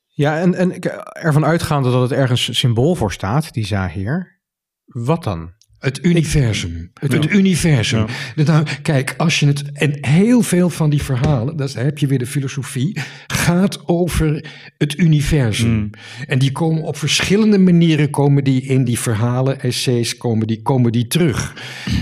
[0.07, 0.85] Ja, en, en ik-
[1.21, 4.41] ervan uitgaande dat het ergens symbool voor staat, die Zahir.
[4.85, 5.55] Wat dan?
[5.79, 6.91] Het universum.
[6.99, 7.29] Het, Ja.
[7.29, 8.05] universum.
[8.35, 8.43] Ja.
[8.43, 9.71] Nou, kijk, als je het.
[9.73, 12.97] En heel veel van die verhalen, dat heb je weer de filosofie,
[13.27, 14.45] gaat over
[14.77, 15.69] het universum.
[15.69, 15.89] Mm.
[16.27, 20.91] En die komen op verschillende manieren komen die in die verhalen, essays, komen die, komen
[20.91, 21.53] die terug.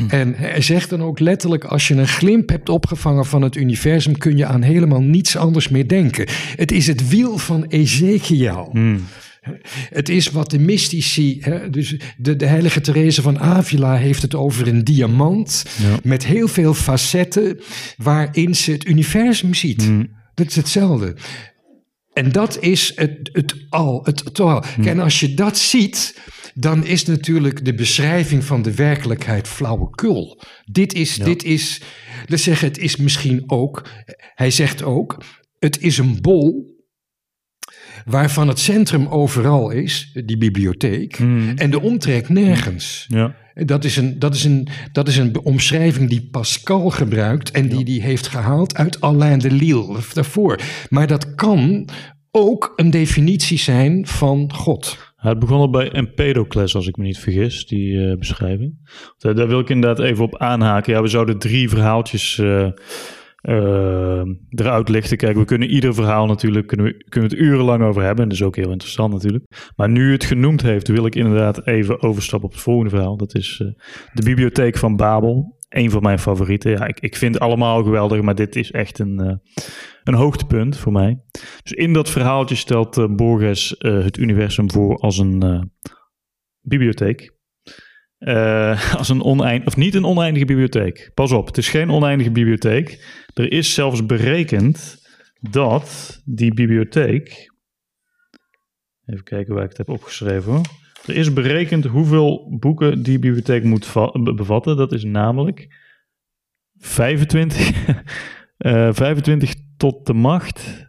[0.08, 4.18] En hij zegt dan ook letterlijk: als je een glimp hebt opgevangen van het universum,
[4.18, 6.28] kun je aan helemaal niets anders meer denken.
[6.56, 8.70] Het is het wiel van Ezekiel.
[8.72, 9.04] Hmm.
[9.90, 14.36] Het is wat de mystici, hè, dus de, de heilige Therese van Avila heeft het
[14.36, 16.00] over een diamant Ja.
[16.04, 17.60] met heel veel facetten
[17.98, 19.84] waarin ze het universum ziet.
[19.84, 20.10] Hmm.
[20.34, 21.16] Dat is hetzelfde.
[22.14, 24.60] En dat is het, het al, het totaal.
[24.60, 26.20] Kijk, En als je dat ziet,
[26.54, 30.42] dan is natuurlijk de beschrijving van de werkelijkheid flauwekul.
[30.66, 31.82] Dit is, dit is,
[32.28, 33.90] zeggen, het is misschien ook,
[34.36, 35.24] hij zegt ook,
[35.60, 36.75] het is een bol
[38.06, 41.54] waarvan het centrum overal is, die bibliotheek, Hmm.
[41.56, 43.06] en de omtrek nergens.
[43.08, 43.36] Ja.
[43.54, 47.86] Dat is, een, dat, is een, dat is een omschrijving die Pascal gebruikt en die
[47.86, 50.60] die heeft gehaald uit Alain de Lille daarvoor.
[50.90, 51.90] Maar dat kan
[52.32, 54.98] ook een definitie zijn van God.
[55.16, 58.74] Het begon al bij Empedocles, als ik me niet vergis, die eh, beschrijving.
[59.18, 60.94] Daar, daar wil ik inderdaad even op aanhaken.
[60.94, 62.68] Ja, we zouden drie verhaaltjes eh,
[63.46, 65.18] eh, eruit lichten.
[65.18, 68.24] Kijk, we kunnen ieder verhaal natuurlijk, kunnen we, kunnen het urenlang over hebben.
[68.24, 69.72] En dat is ook heel interessant natuurlijk.
[69.76, 73.18] Maar nu het genoemd heeft, wil ik inderdaad even overstappen op het volgende verhaal.
[73.18, 73.68] Dat is eh,
[74.14, 75.54] de Bibliotheek van Babel.
[75.70, 76.72] Een van mijn favorieten.
[76.72, 79.36] Ja, ik, ik vind allemaal geweldig, maar dit is echt een, eh,
[80.04, 81.22] een hoogtepunt voor mij.
[81.64, 85.70] Dus in dat verhaaltje stelt Borges het universum voor als een
[86.62, 87.35] bibliotheek.
[88.18, 91.12] Eh, als een oneind, of niet een oneindige bibliotheek.
[91.14, 93.06] Pas op, het is geen oneindige bibliotheek.
[93.34, 95.04] Er is zelfs berekend
[95.40, 97.54] dat die bibliotheek.
[99.06, 100.62] Even kijken waar ik het heb opgeschreven.
[101.06, 104.78] Er is berekend hoeveel boeken die bibliotheek moet va- be- bevatten.
[104.78, 105.68] Dat is namelijk
[106.78, 107.72] 25,
[108.58, 110.86] eh 25 tot de macht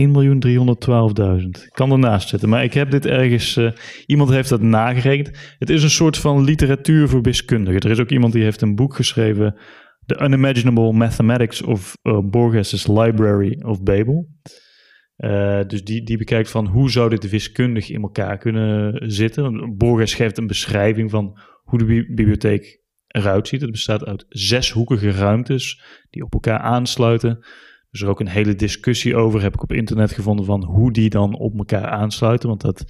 [0.00, 1.46] 1.312.000.
[1.64, 3.56] Ik kan ernaast zitten, maar ik heb dit ergens...
[3.56, 3.70] eh,
[4.06, 5.30] iemand heeft dat nagerekend.
[5.58, 7.80] Het is een soort van literatuur voor wiskundigen.
[7.80, 9.56] Er is ook iemand die heeft een boek geschreven...
[10.06, 14.28] The Unimaginable Mathematics of eh, Borges' Library of Babel.
[15.16, 19.74] Eh, dus die, die bekijkt van hoe zou dit wiskundig in elkaar kunnen zitten.
[19.76, 23.60] Borges geeft een beschrijving van hoe de bi- bibliotheek eruit ziet.
[23.60, 27.44] Het bestaat uit zeshoekige ruimtes die op elkaar aansluiten.
[27.92, 30.92] Dus er is ook een hele discussie over, heb ik op internet gevonden, van hoe
[30.92, 32.48] die dan op elkaar aansluiten.
[32.48, 32.84] Want dat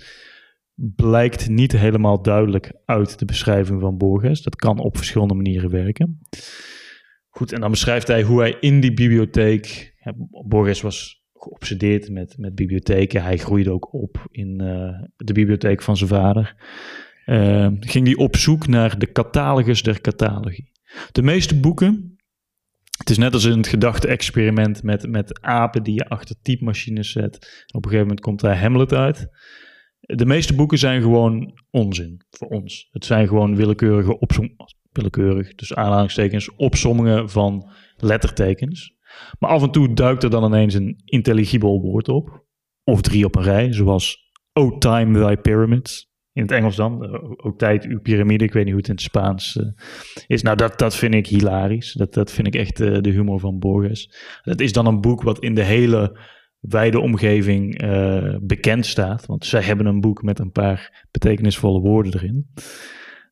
[0.74, 4.42] blijkt niet helemaal duidelijk uit de beschrijving van Borges.
[4.42, 6.18] Dat kan op verschillende manieren werken.
[7.28, 9.94] Goed, en dan beschrijft hij hoe hij in die bibliotheek.
[10.48, 13.22] Borges was geobsedeerd met, met bibliotheken.
[13.22, 16.56] Hij groeide ook op in eh, de bibliotheek van zijn vader.
[17.24, 20.70] Eh, ging hij op zoek naar de catalogus der catalogi.
[21.12, 22.11] De meeste boeken
[23.02, 27.34] het is net als in het gedachte-experiment met, met apen die je achter typemachines zet.
[27.66, 29.28] Op een gegeven moment komt daar Hamlet uit.
[30.00, 32.88] De meeste boeken zijn gewoon onzin voor ons.
[32.90, 34.56] Het zijn gewoon willekeurige opsom
[34.92, 38.94] willekeurig, dus aanhalingstekens, opsommingen van lettertekens.
[39.38, 42.44] Maar af en toe duikt er dan ineens een intelligibel woord op.
[42.84, 46.11] Of drie op een rij, zoals O time thy pyramids.
[46.32, 47.04] In het Engels dan.
[47.04, 48.44] eh, O tijd uw piramide.
[48.44, 49.66] Ik weet niet hoe het in het Spaans eh,
[50.26, 50.42] is.
[50.42, 51.92] Nou, dat, dat vind ik hilarisch.
[51.92, 54.14] Dat, dat vind ik echt eh, de humor van Borges.
[54.42, 56.18] Dat is dan een boek wat in de hele
[56.60, 57.80] wijde omgeving
[58.42, 59.26] bekend staat.
[59.26, 62.50] Want zij hebben een boek met een paar betekenisvolle woorden erin.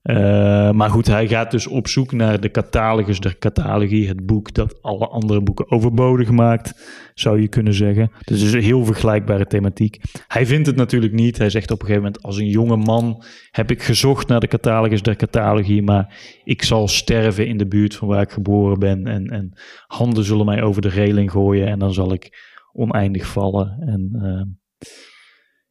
[0.03, 4.09] Eh, maar goed, hij gaat dus op zoek naar de catalogus der catalogie.
[4.09, 6.75] Het boek dat alle andere boeken overbodig maakt,
[7.15, 8.11] zou je kunnen zeggen.
[8.25, 10.01] Dus is een heel vergelijkbare thematiek.
[10.27, 11.39] Hij vindt het natuurlijk niet.
[11.39, 14.47] Hij zegt op een gegeven moment, als een jonge man heb ik gezocht naar de
[14.47, 19.07] catalogus der catalogie, maar ik zal sterven in de buurt van waar ik geboren ben.
[19.07, 19.53] En, en
[19.87, 23.77] handen zullen mij over de reling gooien en dan zal ik oneindig vallen.
[23.81, 24.89] En eh,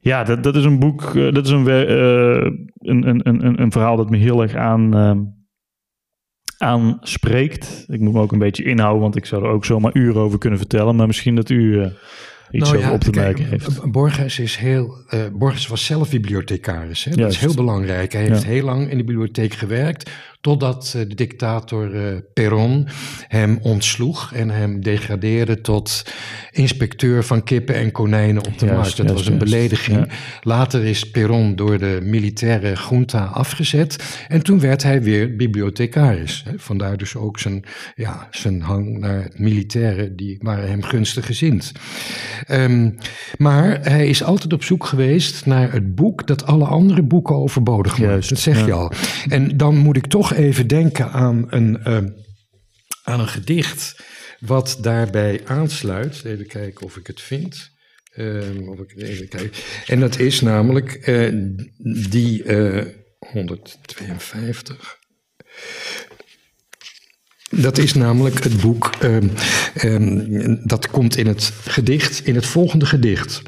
[0.01, 3.71] ja, dat, dat is een boek, eh, dat is een, eh, een, een, een, een
[3.71, 5.15] verhaal dat me heel erg aan, eh,
[6.57, 7.83] aanspreekt.
[7.87, 10.37] Ik moet me ook een beetje inhouden, want ik zou er ook zomaar uren over
[10.39, 10.95] kunnen vertellen.
[10.95, 11.85] Maar misschien dat u eh,
[12.51, 13.91] iets Nou over ja, op te kijk, merken heeft.
[13.91, 14.95] Borges is heel.
[15.33, 17.03] Borges was zelf bibliothecaris.
[17.03, 17.09] Hè?
[17.09, 17.35] Dat Juist.
[17.35, 18.11] is heel belangrijk.
[18.13, 18.47] Hij heeft Ja.
[18.47, 20.11] heel lang in de bibliotheek gewerkt.
[20.41, 22.87] Totdat uh, de dictator uh, Perón
[23.27, 26.05] hem ontsloeg en hem degradeerde tot
[26.51, 28.97] inspecteur van kippen en konijnen op de Juist, markt.
[28.97, 29.51] Dat juist, was een juist.
[29.51, 29.97] belediging.
[29.97, 30.07] Ja.
[30.41, 34.23] Later is Perón door de militaire junta afgezet.
[34.27, 36.43] En toen werd hij weer bibliothecaris.
[36.55, 37.63] Vandaar dus ook zijn,
[37.95, 40.15] ja, zijn hang naar het militaire.
[40.15, 41.71] Die waren hem gunstig gezind.
[42.51, 42.95] Um,
[43.37, 47.99] maar hij is altijd op zoek geweest naar het boek dat alle andere boeken overbodig
[47.99, 48.29] maakt.
[48.29, 48.65] Dat zeg ja.
[48.65, 48.91] je al.
[49.29, 51.97] En dan moet ik toch even denken aan een, uh,
[53.03, 54.03] aan een gedicht
[54.39, 56.21] wat daarbij aansluit.
[56.23, 57.77] Even kijken of ik het vind.
[58.17, 59.51] Um, of ik even kijken.
[59.85, 61.33] En dat is namelijk uh,
[62.09, 62.85] die uh,
[63.19, 64.97] 152.
[67.49, 69.31] Dat is namelijk het boek, um,
[69.83, 73.41] um, dat komt in het gedicht, in het volgende gedicht.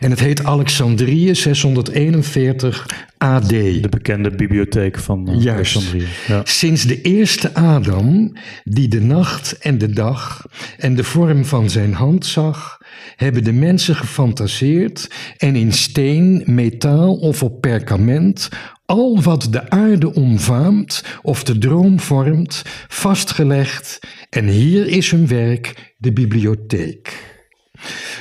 [0.00, 2.86] En het heet Alexandrië 641
[3.18, 3.48] AD.
[3.48, 5.76] De bekende bibliotheek van uh, Juist.
[5.76, 6.06] Alexandrië.
[6.26, 6.40] Ja.
[6.44, 8.32] Sinds de eerste Adam,
[8.64, 10.46] die de nacht en de dag
[10.78, 12.78] en de vorm van zijn hand zag,
[13.16, 18.48] hebben de mensen gefantaseerd en in steen, metaal of op perkament
[18.86, 23.98] al wat de aarde omvaamt of de droom vormt, vastgelegd.
[24.30, 27.36] En hier is hun werk, de bibliotheek.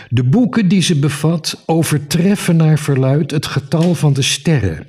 [0.09, 4.87] De boeken die ze bevat overtreffen naar verluid het getal van de sterren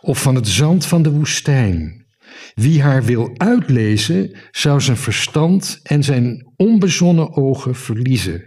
[0.00, 2.06] of van het zand van de woestijn.
[2.54, 8.44] Wie haar wil uitlezen, zou zijn verstand en zijn onbezonnen ogen verliezen.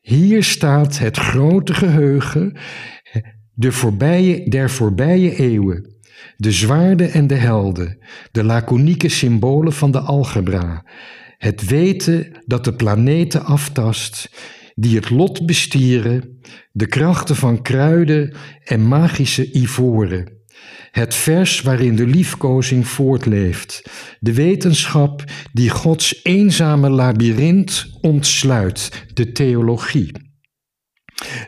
[0.00, 2.56] Hier staat het grote geheugen
[3.54, 5.94] de voorbije, der voorbije eeuwen,
[6.36, 7.98] de zwaarden en de helden,
[8.32, 10.84] de laconieke symbolen van de algebra,
[11.38, 14.30] het weten dat de planeten aftast,
[14.74, 16.40] die het lot bestieren,
[16.72, 20.32] de krachten van kruiden en magische ivoren.
[20.90, 23.82] Het vers waarin de liefkozing voortleeft,
[24.20, 30.12] de wetenschap die Gods eenzame labyrint ontsluit, de theologie.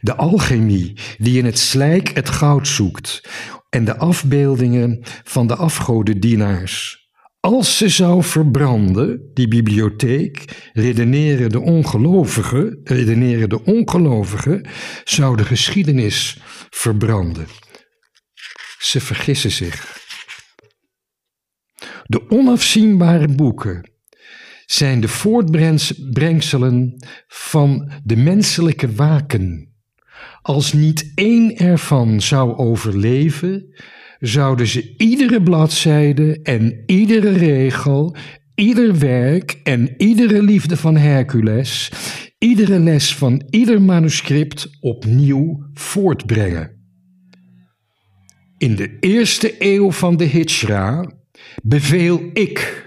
[0.01, 3.29] De alchemie die in het slijk het goud zoekt
[3.69, 7.06] en de afbeeldingen van de afgodendienaars.
[7.41, 14.69] Als ze zou verbranden, die bibliotheek, redeneren de ongelovigen, redeneren de ongelovigen,
[15.05, 16.39] zou de geschiedenis
[16.71, 17.47] verbranden.
[18.79, 20.05] Ze vergissen zich.
[22.05, 23.91] De onafzienbare boeken
[24.67, 29.75] zijn de voortbrengselen van de menselijke waken.
[30.43, 33.75] Als niet één ervan zou overleven,
[34.21, 38.17] zouden ze iedere bladzijde en iedere regel,
[38.55, 41.91] ieder werk en iedere liefde van Hercules,
[42.39, 46.75] iedere les van ieder manuscript opnieuw voortbrengen.
[48.59, 51.13] In de eerste eeuw van de Hijra
[51.63, 52.85] beveel ik,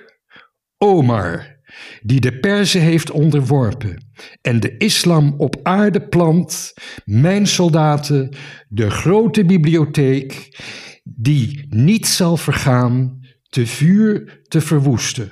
[0.78, 1.58] Omar,
[2.02, 4.06] die de Perzen heeft onderworpen
[4.42, 6.74] en de islam op aarde plant,
[7.06, 8.36] mijn soldaten,
[8.68, 10.50] de grote bibliotheek,
[11.16, 15.32] die niet zal vergaan, te vuur te verwoesten.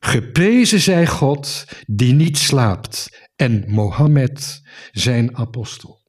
[0.00, 4.62] Geprezen zij God, die niet slaapt, en Mohammed,
[4.92, 6.00] zijn apostel.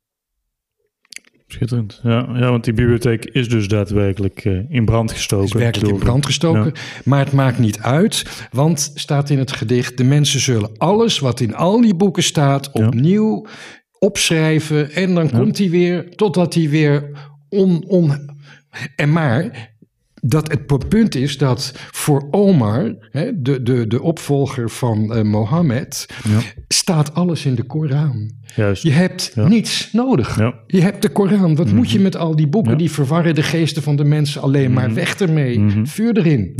[1.48, 2.00] Schitterend.
[2.04, 5.46] Ja, ja, want die bibliotheek is dus daadwerkelijk uh, in brand gestoken.
[5.46, 6.72] Is werkelijk in brand gestoken.
[6.74, 6.82] Ja.
[7.06, 11.40] Maar het maakt niet uit, want staat in het gedicht: de mensen zullen alles wat
[11.40, 13.52] in al die boeken staat opnieuw ja.
[14.00, 14.92] opschrijven.
[14.92, 17.10] En dan komt hij weer totdat hij weer
[17.50, 18.33] on, on.
[18.96, 19.72] En maar
[20.22, 26.06] dat het punt is dat voor Omar, hè, de, de, de opvolger van uh, Mohammed,
[26.24, 26.40] ja.
[26.68, 28.32] staat alles in de Koran.
[28.56, 28.84] Juist.
[28.84, 29.48] Je hebt ja.
[29.48, 30.38] niets nodig.
[30.38, 30.54] Ja.
[30.68, 31.56] Je hebt de Koran.
[31.56, 31.76] Wat mm -hmm.
[31.76, 32.78] moet je met al die boeken?
[32.78, 34.86] Die verwarren de geesten van de mensen alleen mm -hmm.
[34.86, 34.94] maar.
[34.94, 35.60] Weg ermee.
[35.60, 35.88] Mm -hmm.
[35.88, 36.56] Vuur erin.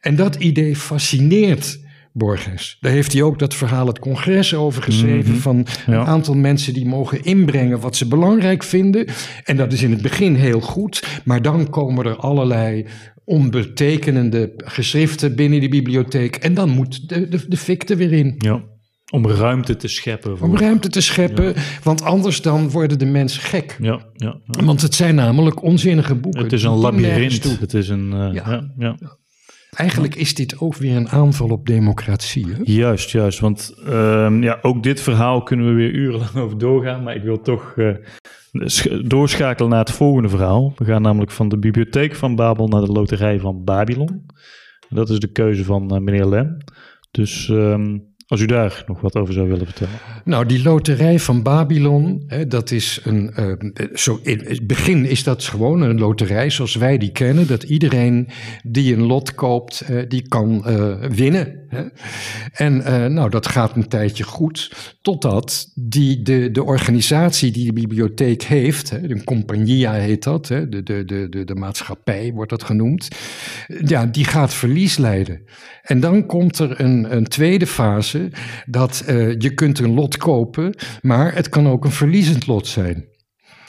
[0.00, 1.78] En dat idee fascineert
[2.12, 2.76] Borges.
[2.80, 6.86] Daar heeft hij ook dat verhaal het congres over geschreven van een aantal mensen die
[6.86, 9.06] mogen inbrengen wat ze belangrijk vinden.
[9.44, 12.86] En dat is in het begin heel goed, maar dan komen er allerlei
[13.24, 18.34] onbetekenende geschriften binnen die bibliotheek en dan moet de, de, de fik er weer in.
[18.38, 18.62] Ja.
[19.10, 20.38] Om ruimte te scheppen.
[20.38, 20.48] Voor...
[20.48, 21.54] Om ruimte te scheppen, ja.
[21.82, 23.76] want anders dan worden de mensen gek.
[23.80, 26.42] Ja, ja, ja, Want het zijn namelijk onzinnige boeken.
[26.42, 27.60] Het is een labyrint.
[27.60, 28.12] Het is een.
[28.14, 28.34] Uh,
[28.78, 28.96] ja.
[29.76, 32.46] Eigenlijk is dit ook weer een aanval op democratie.
[32.46, 32.60] Hè?
[32.62, 33.40] Juist, juist.
[33.40, 37.02] Want uh, ja, ook dit verhaal kunnen we weer urenlang over doorgaan.
[37.02, 37.96] Maar ik wil toch uh,
[39.04, 40.72] doorschakelen naar het volgende verhaal.
[40.76, 44.26] We gaan namelijk van de bibliotheek van Babel naar de loterij van Babylon.
[44.88, 46.56] Dat is de keuze van uh, meneer Lem.
[47.10, 49.94] Dus um, Als u daar nog wat over zou willen vertellen.
[50.24, 53.34] Nou, die loterij van Babylon, hè, dat is een.
[53.34, 57.46] eh, zo in het begin is dat gewoon een loterij zoals wij die kennen.
[57.46, 58.28] Dat iedereen
[58.62, 61.61] die een lot koopt, eh, die kan eh, winnen.
[61.74, 61.82] Hè.
[62.52, 64.72] En eh, nou, dat gaat een tijdje goed.
[65.02, 70.68] Totdat die, de, de organisatie die de bibliotheek heeft, hè, de compagnia heet dat, hè,
[70.68, 73.08] de, de, de, de, de maatschappij wordt dat genoemd.
[73.84, 75.40] Ja, die gaat verlies leiden.
[75.82, 78.30] En dan komt er een, een tweede fase
[78.66, 83.10] dat eh, je kunt een lot kopen, maar het kan ook een verliezend lot zijn.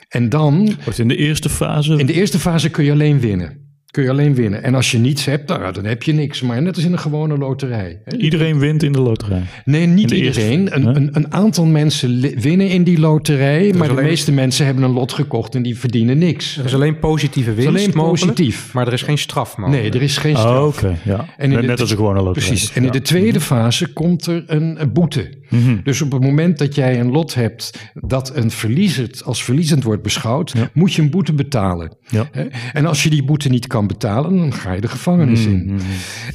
[0.09, 1.97] En dan, Wordt in de eerste fase.
[1.97, 3.62] in de eerste fase kun je alleen winnen.
[3.93, 4.63] Kun je alleen winnen.
[4.63, 6.41] En als je niets hebt, nou, dan heb je niks.
[6.41, 8.01] Maar net als in een gewone loterij.
[8.17, 9.41] Iedereen wint in de loterij.
[9.65, 10.75] Nee, niet eerste- iedereen.
[10.75, 14.91] Een, een, een aantal mensen winnen in die loterij, maar de meeste mensen hebben een
[14.91, 16.57] lot gekocht en die verdienen niks.
[16.57, 18.73] Er is alleen positieve winst alleen mogelijk, positief.
[18.73, 19.81] maar er is geen straf mogelijk.
[19.83, 20.77] Nee, er is geen Oh, straf.
[20.77, 20.97] oké.
[21.03, 21.25] ja.
[21.37, 22.47] En in net, de- net als een gewone loterij.
[22.47, 22.73] Precies.
[22.73, 25.29] En in de tweede fase komt er een, een boete.
[25.53, 25.77] Mhm.
[25.83, 30.01] Dus op het moment dat jij een lot hebt dat een verliezend, als verliezend wordt
[30.03, 30.69] beschouwd, Ja.
[30.73, 31.97] moet je een boete betalen.
[32.07, 32.29] Ja.
[32.73, 35.65] En als je die boete niet kan betalen, dan ga je de gevangenis in.
[35.65, 35.79] Mhm.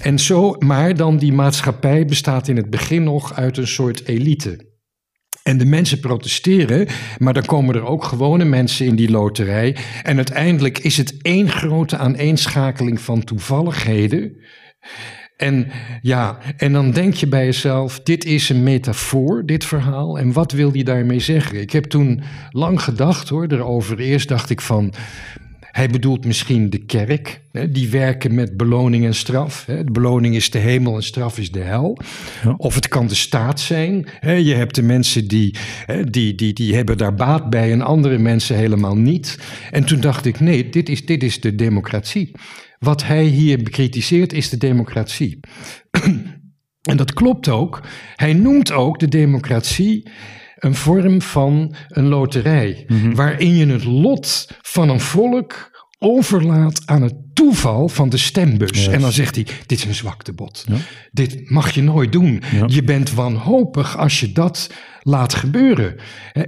[0.01, 4.67] En zo, maar dan die maatschappij bestaat in het begin nog uit een soort elite.
[5.43, 6.87] En de mensen protesteren,
[7.19, 9.77] maar dan komen er ook gewone mensen in die loterij.
[10.03, 14.37] En uiteindelijk is het één grote aaneenschakeling van toevalligheden.
[15.39, 15.67] En
[16.03, 20.19] ja, en dan denk je bij jezelf, dit is een metafoor, dit verhaal.
[20.19, 21.61] En wat wil hij daarmee zeggen?
[21.61, 23.99] Ik heb toen lang gedacht hoor, erover.
[23.99, 24.95] Eerst dacht ik van,
[25.61, 27.41] hij bedoelt misschien de kerk.
[27.53, 29.67] Hè, die werken met beloning en straf.
[29.67, 29.85] Hè.
[29.85, 31.99] De beloning is de hemel en straf is de hel.
[32.45, 32.55] Ja.
[32.57, 34.07] Of het kan de staat zijn.
[34.21, 34.33] Hè.
[34.33, 35.55] Je hebt de mensen die,
[35.87, 39.39] hè, die, die, die hebben daar baat bij en andere mensen helemaal niet.
[39.71, 42.31] En toen dacht ik, nee, dit is, dit is de democratie.
[42.79, 45.41] Wat hij hier bekritiseert is de democratie.
[46.83, 47.81] En dat klopt ook.
[48.17, 50.11] Hij noemt ook de democratie
[50.55, 57.28] een vorm van een loterij, waarin je het lot van een volk overlaat aan het
[57.43, 58.89] toeval van de stembus.
[58.89, 60.65] En dan zegt hij, dit is een zwaktebod.
[60.69, 60.75] Ja.
[61.13, 62.43] Dit mag je nooit doen.
[62.53, 62.65] Ja.
[62.67, 64.71] Je bent wanhopig als je dat
[65.03, 65.95] laat gebeuren.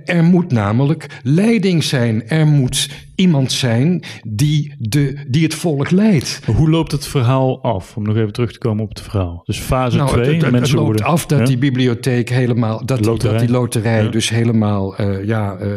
[0.05, 2.29] Er moet namelijk leiding zijn.
[2.29, 6.41] Er moet iemand zijn die, de, die het volk leidt.
[6.47, 7.97] Maar Hoe loopt het verhaal af?
[7.97, 9.43] Om nog even terug te komen op het verhaal.
[9.45, 11.07] Dus fase Nou, 2, het, het- het mensen loopt worden...
[11.07, 13.33] af dat die bibliotheek helemaal, dat, die- Loterij.
[13.33, 14.11] dat die loterij Ja.
[14.11, 15.69] dus helemaal, eh, ja, eh,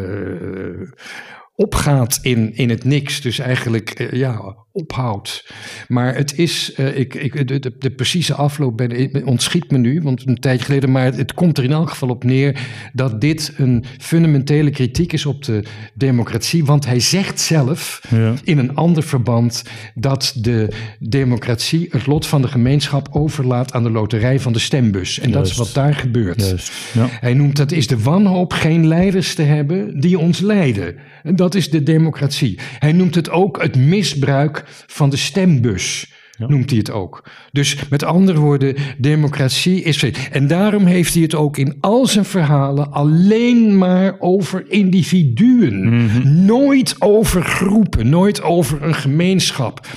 [1.55, 3.21] opgaat in, in het niks.
[3.21, 5.45] Dus eigenlijk, eh, ja, ophoudt.
[5.87, 10.01] Maar het is, eh, ik, ik, de, de, de precieze afloop ben, ontschiet me nu,
[10.01, 12.59] want een tijdje geleden, maar het, het komt er in elk geval op neer
[12.93, 16.65] dat dit een fundamentele kritiek is op de democratie.
[16.65, 18.33] Want hij zegt zelf Ja.
[18.43, 19.63] in een ander verband
[19.95, 20.67] dat de
[20.99, 25.19] democratie het lot van de gemeenschap overlaat aan de loterij van de stembus.
[25.19, 26.63] En dat is wat daar gebeurt.
[26.93, 27.07] Ja.
[27.09, 30.95] Hij noemt dat is de wanhoop geen leiders te hebben die ons leiden.
[31.23, 32.59] En dat is de democratie.
[32.79, 36.11] Hij noemt het ook het misbruik van de stembus.
[36.37, 36.47] Ja.
[36.47, 37.23] Noemt hij het ook.
[37.51, 40.03] Dus met andere woorden, democratie is.
[40.31, 46.09] En daarom heeft hij het ook in al zijn verhalen alleen maar over individuen.
[46.45, 49.87] Nooit over groepen, nooit over een gemeenschap.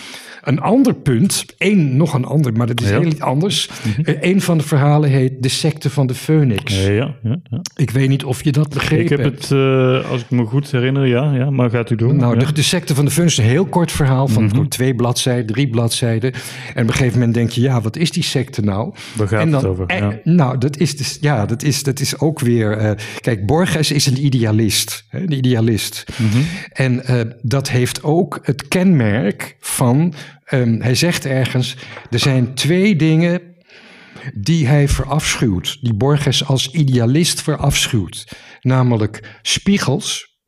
[0.46, 2.98] Een ander punt, één, nog een ander, maar dat is Ja.
[2.98, 3.68] heel iets anders.
[4.04, 6.84] Eh, Een van de verhalen heet De secte van de Phoenix.
[6.86, 7.38] Ja, ja.
[7.76, 10.70] Ik weet niet of je dat begrepen Ik heb het, eh, als ik me goed
[10.70, 12.14] herinner, ja, ja maar gaat u door.
[12.14, 14.66] Nou, de, de secte van de Phoenix is een heel kort verhaal van Mhm.
[14.68, 16.32] twee bladzijden, drie bladzijden.
[16.74, 18.94] En op een gegeven moment denk je, ja, wat is die secte nou?
[19.16, 19.86] Waar gaat en dan, het over?
[19.86, 20.06] eh.
[20.24, 22.76] Nou, dat is, dus, ja, dat is, dat is ook weer...
[22.76, 22.90] eh,
[23.20, 25.04] kijk, Borges is een idealist.
[25.08, 26.04] Hè, een idealist.
[26.16, 26.42] Mhm.
[26.72, 30.14] En eh, dat heeft ook het kenmerk van...
[30.46, 31.76] ehm, hij zegt ergens,
[32.10, 33.54] er zijn twee dingen
[34.34, 35.78] die hij verafschuwt.
[35.80, 38.36] Die Borges als idealist verafschuwt.
[38.60, 40.38] Namelijk spiegels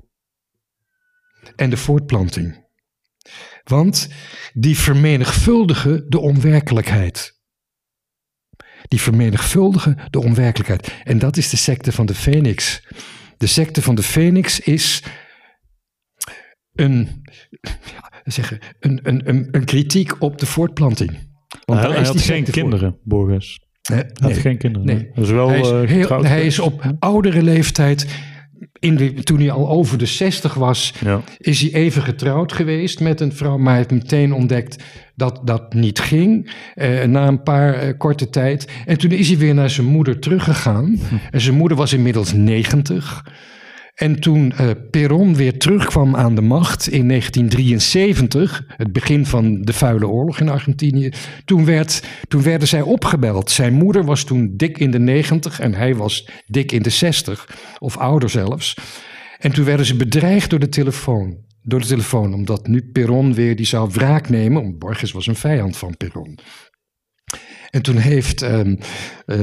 [1.56, 2.66] en de voortplanting.
[3.64, 4.08] Want
[4.52, 7.36] die vermenigvuldigen de onwerkelijkheid.
[8.88, 10.92] Die vermenigvuldigen de onwerkelijkheid.
[11.04, 12.82] En dat is de secte van de Phoenix.
[13.36, 15.02] De secte van de Phoenix is
[16.72, 17.22] een,
[18.32, 21.10] zeggen, een, een, een, een kritiek op de voortplanting.
[21.64, 22.52] Want hij had geen secte voor.
[22.62, 23.60] kinderen, Borges.
[23.82, 24.86] Hij had geen kinderen.
[24.86, 25.10] Nee.
[25.14, 28.06] Wel hij is, eh, heel- hij is op oudere leeftijd,
[28.78, 31.20] in de, toen hij al over de 60 was, Ja.
[31.38, 34.84] is hij even getrouwd geweest met een vrouw, maar hij heeft meteen ontdekt
[35.14, 36.50] dat dat niet ging.
[36.74, 38.68] eh, na een paar eh, korte tijd.
[38.86, 40.98] En toen is hij weer naar zijn moeder teruggegaan.
[41.30, 43.24] En zijn moeder was inmiddels 90.
[43.98, 49.72] En toen uh, Perón weer terugkwam aan de macht in 1973, het begin van de
[49.72, 51.12] vuile oorlog in Argentinië,
[51.44, 53.50] toen, werd, toen werden zij opgebeld.
[53.50, 57.48] Zijn moeder was toen dik in de 90 en hij was dik in de 60,
[57.78, 58.76] of ouder zelfs.
[59.38, 61.36] En toen werden ze bedreigd door de telefoon.
[61.62, 64.62] Door de telefoon, omdat nu Perón weer die zou wraak nemen.
[64.62, 66.38] Want Borges was een vijand van Perón.
[67.70, 68.60] En toen heeft uh,
[69.26, 69.42] uh,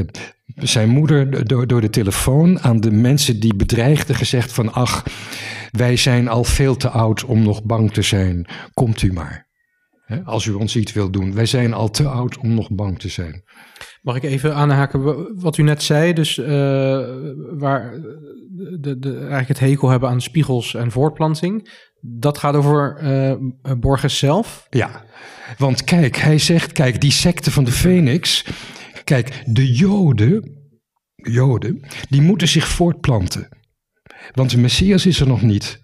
[0.56, 4.73] zijn moeder door, door de telefoon aan de mensen die bedreigden gezegd van...
[4.73, 5.03] ach,
[5.72, 8.48] wij zijn al veel te oud om nog bang te zijn.
[8.73, 9.48] Komt u maar.
[10.26, 11.34] als u ons iets wilt doen.
[11.34, 13.44] Wij zijn al te oud om nog bang te zijn.
[14.02, 16.14] Mag ik even aanhaken wat u net zei?
[16.14, 16.48] Dus uh,
[17.57, 17.91] waar
[18.80, 21.69] de, de, eigenlijk het hekel hebben aan spiegels en voortplanting.
[22.02, 24.68] Dat gaat over uh, Borges zelf?
[24.69, 25.03] Ja,
[25.57, 28.45] want kijk, hij zegt, kijk, die secte van de Phoenix.
[29.06, 30.57] Kijk, de Joden,
[31.15, 33.48] Joden, die moeten zich voortplanten.
[34.32, 35.80] Want de Messias is er nog niet.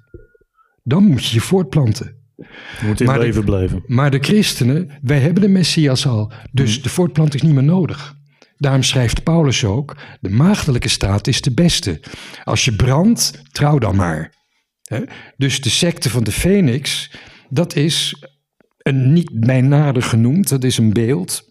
[0.84, 2.15] Dan moet je je voortplanten.
[2.35, 3.84] Je moet in maar leven de, blijven.
[3.85, 6.31] Maar de christenen, wij hebben de Messias al.
[6.52, 6.84] Dus hmm.
[6.84, 8.15] de voortplanting is niet meer nodig.
[8.57, 11.99] Daarom schrijft Paulus ook: de maagdelijke staat is de beste.
[12.43, 14.34] Als je brandt, trouw dan maar.
[15.38, 17.11] Dus de secte van de Phoenix,
[17.49, 18.23] dat is
[18.77, 21.49] een niet bijnader genoemd, dat is een beeld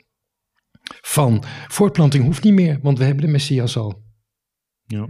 [1.01, 4.03] van voortplanting hoeft niet meer, want we hebben de Messias al.
[4.87, 5.09] Ja.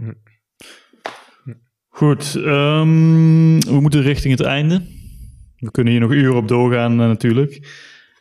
[1.87, 4.81] Goed, um, we moeten richting het einde.
[5.55, 7.53] We kunnen hier nog uren op doorgaan uh, natuurlijk.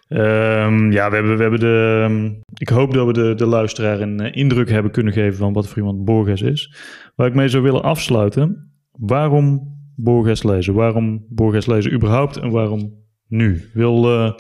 [0.09, 2.41] Um, ja, we hebben, we hebben de.
[2.55, 5.69] Ik hoop dat we de, de luisteraar een uh, indruk hebben kunnen geven van wat
[5.69, 6.75] voor iemand Borges is.
[7.15, 8.73] Waar ik mee zou willen afsluiten.
[8.91, 10.75] Waarom Borges lezen?
[10.75, 12.95] Waarom Borges lezen überhaupt en waarom
[13.27, 13.71] nu?
[13.73, 14.33] Wil uh,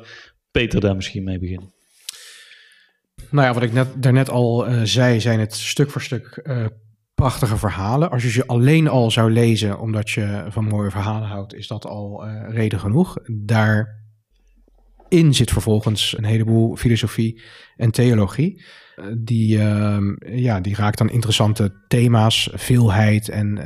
[0.50, 1.72] Peter daar misschien mee beginnen?
[3.30, 6.66] Nou ja, wat ik net, daarnet al uh, zei, zijn het stuk voor stuk uh,
[7.14, 8.10] prachtige verhalen.
[8.10, 11.86] Als je ze alleen al zou lezen omdat je van mooie verhalen houdt, is dat
[11.86, 13.16] al reden genoeg.
[13.26, 13.94] Daarin
[15.34, 17.42] zit vervolgens een heleboel filosofie
[17.76, 18.64] en theologie.
[19.18, 23.58] Die, uh, ja, die raakt aan interessante thema's, veelheid en,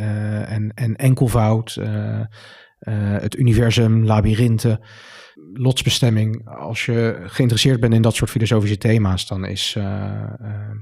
[0.46, 1.80] en, en enkelvoud,
[3.20, 4.80] het universum, labyrinthen
[5.52, 10.76] lotsbestemming, als je geïnteresseerd bent in dat soort filosofische thema's, dan is, uh, ja,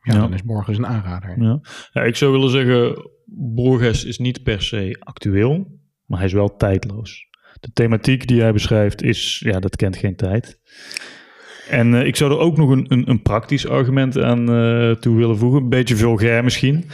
[0.00, 1.42] ja, dan is Borges een aanrader.
[1.42, 1.60] Ja.
[1.92, 2.02] ja.
[2.02, 3.10] ik zou willen zeggen,
[3.54, 5.66] Borges is niet per se actueel,
[6.06, 7.26] maar hij is wel tijdloos.
[7.60, 10.60] De thematiek die hij beschrijft is, ja, dat kent geen tijd.
[11.68, 15.16] En uh, ik zou er ook nog een, een, een praktisch argument aan uh, toe
[15.16, 15.62] willen voegen.
[15.62, 16.84] Een beetje vulgair misschien.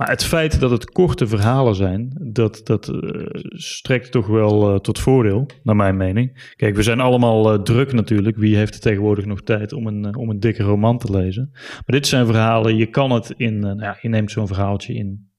[0.00, 4.78] Maar het feit dat het korte verhalen zijn, dat, dat uh, strekt toch wel uh,
[4.78, 6.52] tot voordeel, naar mijn mening.
[6.56, 8.36] Kijk, we zijn allemaal uh, druk natuurlijk.
[8.36, 11.48] Wie heeft tegenwoordig nog tijd om een, om een dikke roman te lezen?
[11.52, 15.06] Maar dit zijn verhalen, je kan het in, nou ja, je neemt zo'n verhaaltje in
[15.06, 15.30] een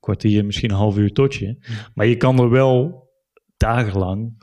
[0.00, 1.56] kwartier, misschien een half uur tot je.
[1.94, 3.02] Maar je kan er wel
[3.56, 4.42] dagenlang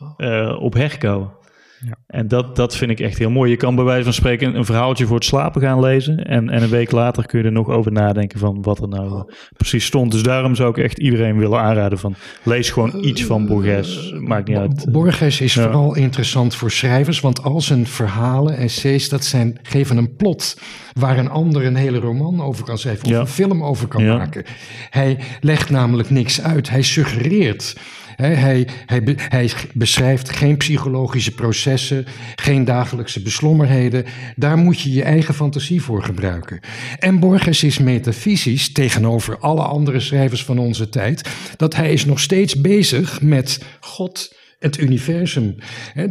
[0.59, 1.39] op herkouwen.
[1.85, 1.97] Ja.
[2.07, 3.51] En dat, dat vind ik echt heel mooi.
[3.51, 6.25] Je kan bij wijze van spreken een verhaaltje voor het slapen gaan lezen.
[6.25, 9.11] En, en een week later kun je er nog over nadenken van wat er nou
[9.11, 10.11] uh, precies stond.
[10.11, 14.13] Dus daarom zou ik echt iedereen willen aanraden van lees gewoon iets van Borges.
[14.19, 14.91] Maakt niet uit.
[14.91, 17.19] Borges is vooral interessant voor schrijvers.
[17.19, 20.57] Want al zijn verhalen, essays, dat zijn, geven een plot
[20.93, 23.05] waar een ander een hele roman over kan schrijven.
[23.05, 23.19] Of ja.
[23.19, 24.43] een film over kan maken.
[24.89, 26.69] Hij legt namelijk niks uit.
[26.69, 27.75] Hij suggereert.
[28.21, 34.05] Hij, hij, hij, beschrijft geen psychologische processen, geen dagelijkse beslommerheden.
[34.35, 36.59] Daar moet je je eigen fantasie voor gebruiken.
[36.99, 42.19] En Borges is metafysisch tegenover alle andere schrijvers van onze tijd, dat hij is nog
[42.19, 45.55] steeds bezig met God het universum.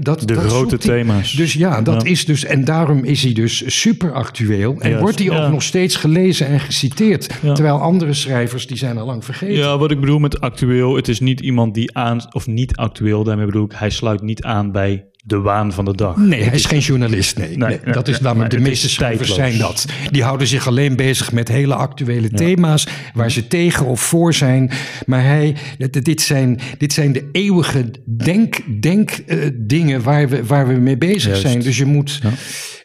[0.01, 1.33] dat, de grote thema's.
[1.33, 2.45] Dus ja, dat is dus.
[2.45, 4.81] En daarom is hij dus super actueel.
[4.81, 7.29] En wordt hij ook nog steeds gelezen en geciteerd.
[7.41, 9.57] Terwijl andere schrijvers, die zijn al lang vergeten.
[9.57, 12.19] Ja, wat ik bedoel met actueel, het is niet iemand die aan.
[12.33, 15.95] of niet actueel, daarmee bedoel ik, hij sluit niet aan bij de waan van de
[15.95, 16.17] dag.
[16.17, 17.39] Nee, hij is geen journalist.
[17.39, 19.85] Nee, nee, dat is namelijk de meeste schrijvers zijn dat.
[20.11, 24.71] Die houden zich alleen bezig met hele actuele thema's waar ze tegen of voor zijn.
[25.07, 25.57] Maar hij,
[25.91, 30.99] dit zijn, dit zijn de eeuwige denk, denk uh, dingen waar we, waar we mee
[30.99, 31.61] bezig zijn.
[31.61, 32.21] Dus je moet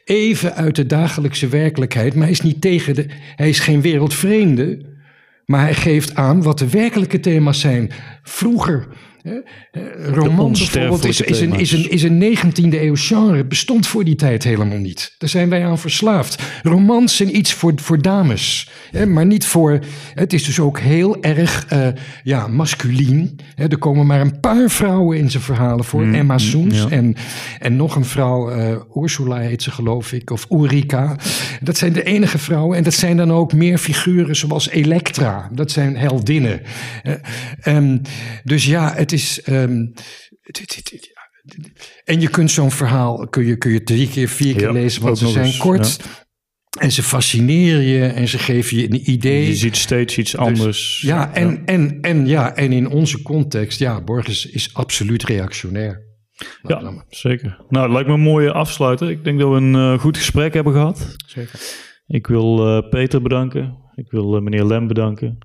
[0.06, 2.14] even uit de dagelijkse werkelijkheid.
[2.14, 3.06] Maar hij is niet tegen de.
[3.36, 4.94] Hij is geen wereldvreemde.
[5.46, 7.92] Maar hij geeft aan wat de werkelijke thema's zijn.
[8.24, 8.88] Vroeger?
[8.88, 9.15] Eh,
[10.12, 14.16] Roman bijvoorbeeld is, is, een, is, een, is een 19e eeuw genre, bestond voor die
[14.16, 15.16] tijd helemaal niet.
[15.18, 16.44] Daar zijn wij aan verslaafd.
[16.64, 19.06] Romans zijn iets voor, voor dames, hè?
[19.06, 19.80] maar niet voor...
[20.14, 21.88] Het is dus ook heel erg uh,
[22.24, 23.40] ja, masculien.
[23.56, 23.68] Hè?
[23.68, 26.06] Er komen maar een paar vrouwen in zijn verhalen voor.
[26.06, 26.90] Mm, Emma Soens ja.
[26.90, 27.16] en,
[27.60, 31.16] en nog een vrouw, uh, Ursula heet ze geloof ik, of Ulrika.
[31.62, 35.50] Dat zijn de enige vrouwen en dat zijn dan ook meer figuren zoals Elektra.
[35.52, 36.62] Dat zijn heldinnen.
[37.04, 38.02] Uh, um,
[38.44, 39.15] dus ja, het is.
[39.48, 39.94] Um,
[40.42, 40.84] het,
[42.04, 45.02] en je kunt zo'n verhaal kun je, kun je drie keer, vier keer Ja, lezen,
[45.02, 46.00] want ze zijn eens, kort.
[46.80, 49.48] En ze fascineren je en ze geven je een idee.
[49.48, 51.02] Je ziet steeds iets anders.
[51.02, 56.04] Ja, en, En, en, ja, en in onze context, ja, Borges is absoluut reactionair.
[56.62, 57.66] Ja, zeker.
[57.70, 59.10] Nou, het lijkt me een mooie afsluiter.
[59.10, 61.16] Ik denk dat we een uh, goed gesprek hebben gehad.
[61.26, 61.60] Zeker.
[62.08, 63.78] Ik wil uh, Peter bedanken.
[63.96, 65.38] Ik wil uh, meneer Lem bedanken.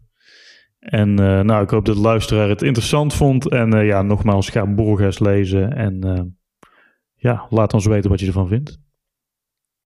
[0.81, 3.49] En nou, ik hoop dat de luisteraar het interessant vond.
[3.49, 5.73] En ja, nogmaals, ga Borges lezen.
[5.73, 6.39] En
[7.15, 8.81] ja, laat ons weten wat je ervan vindt.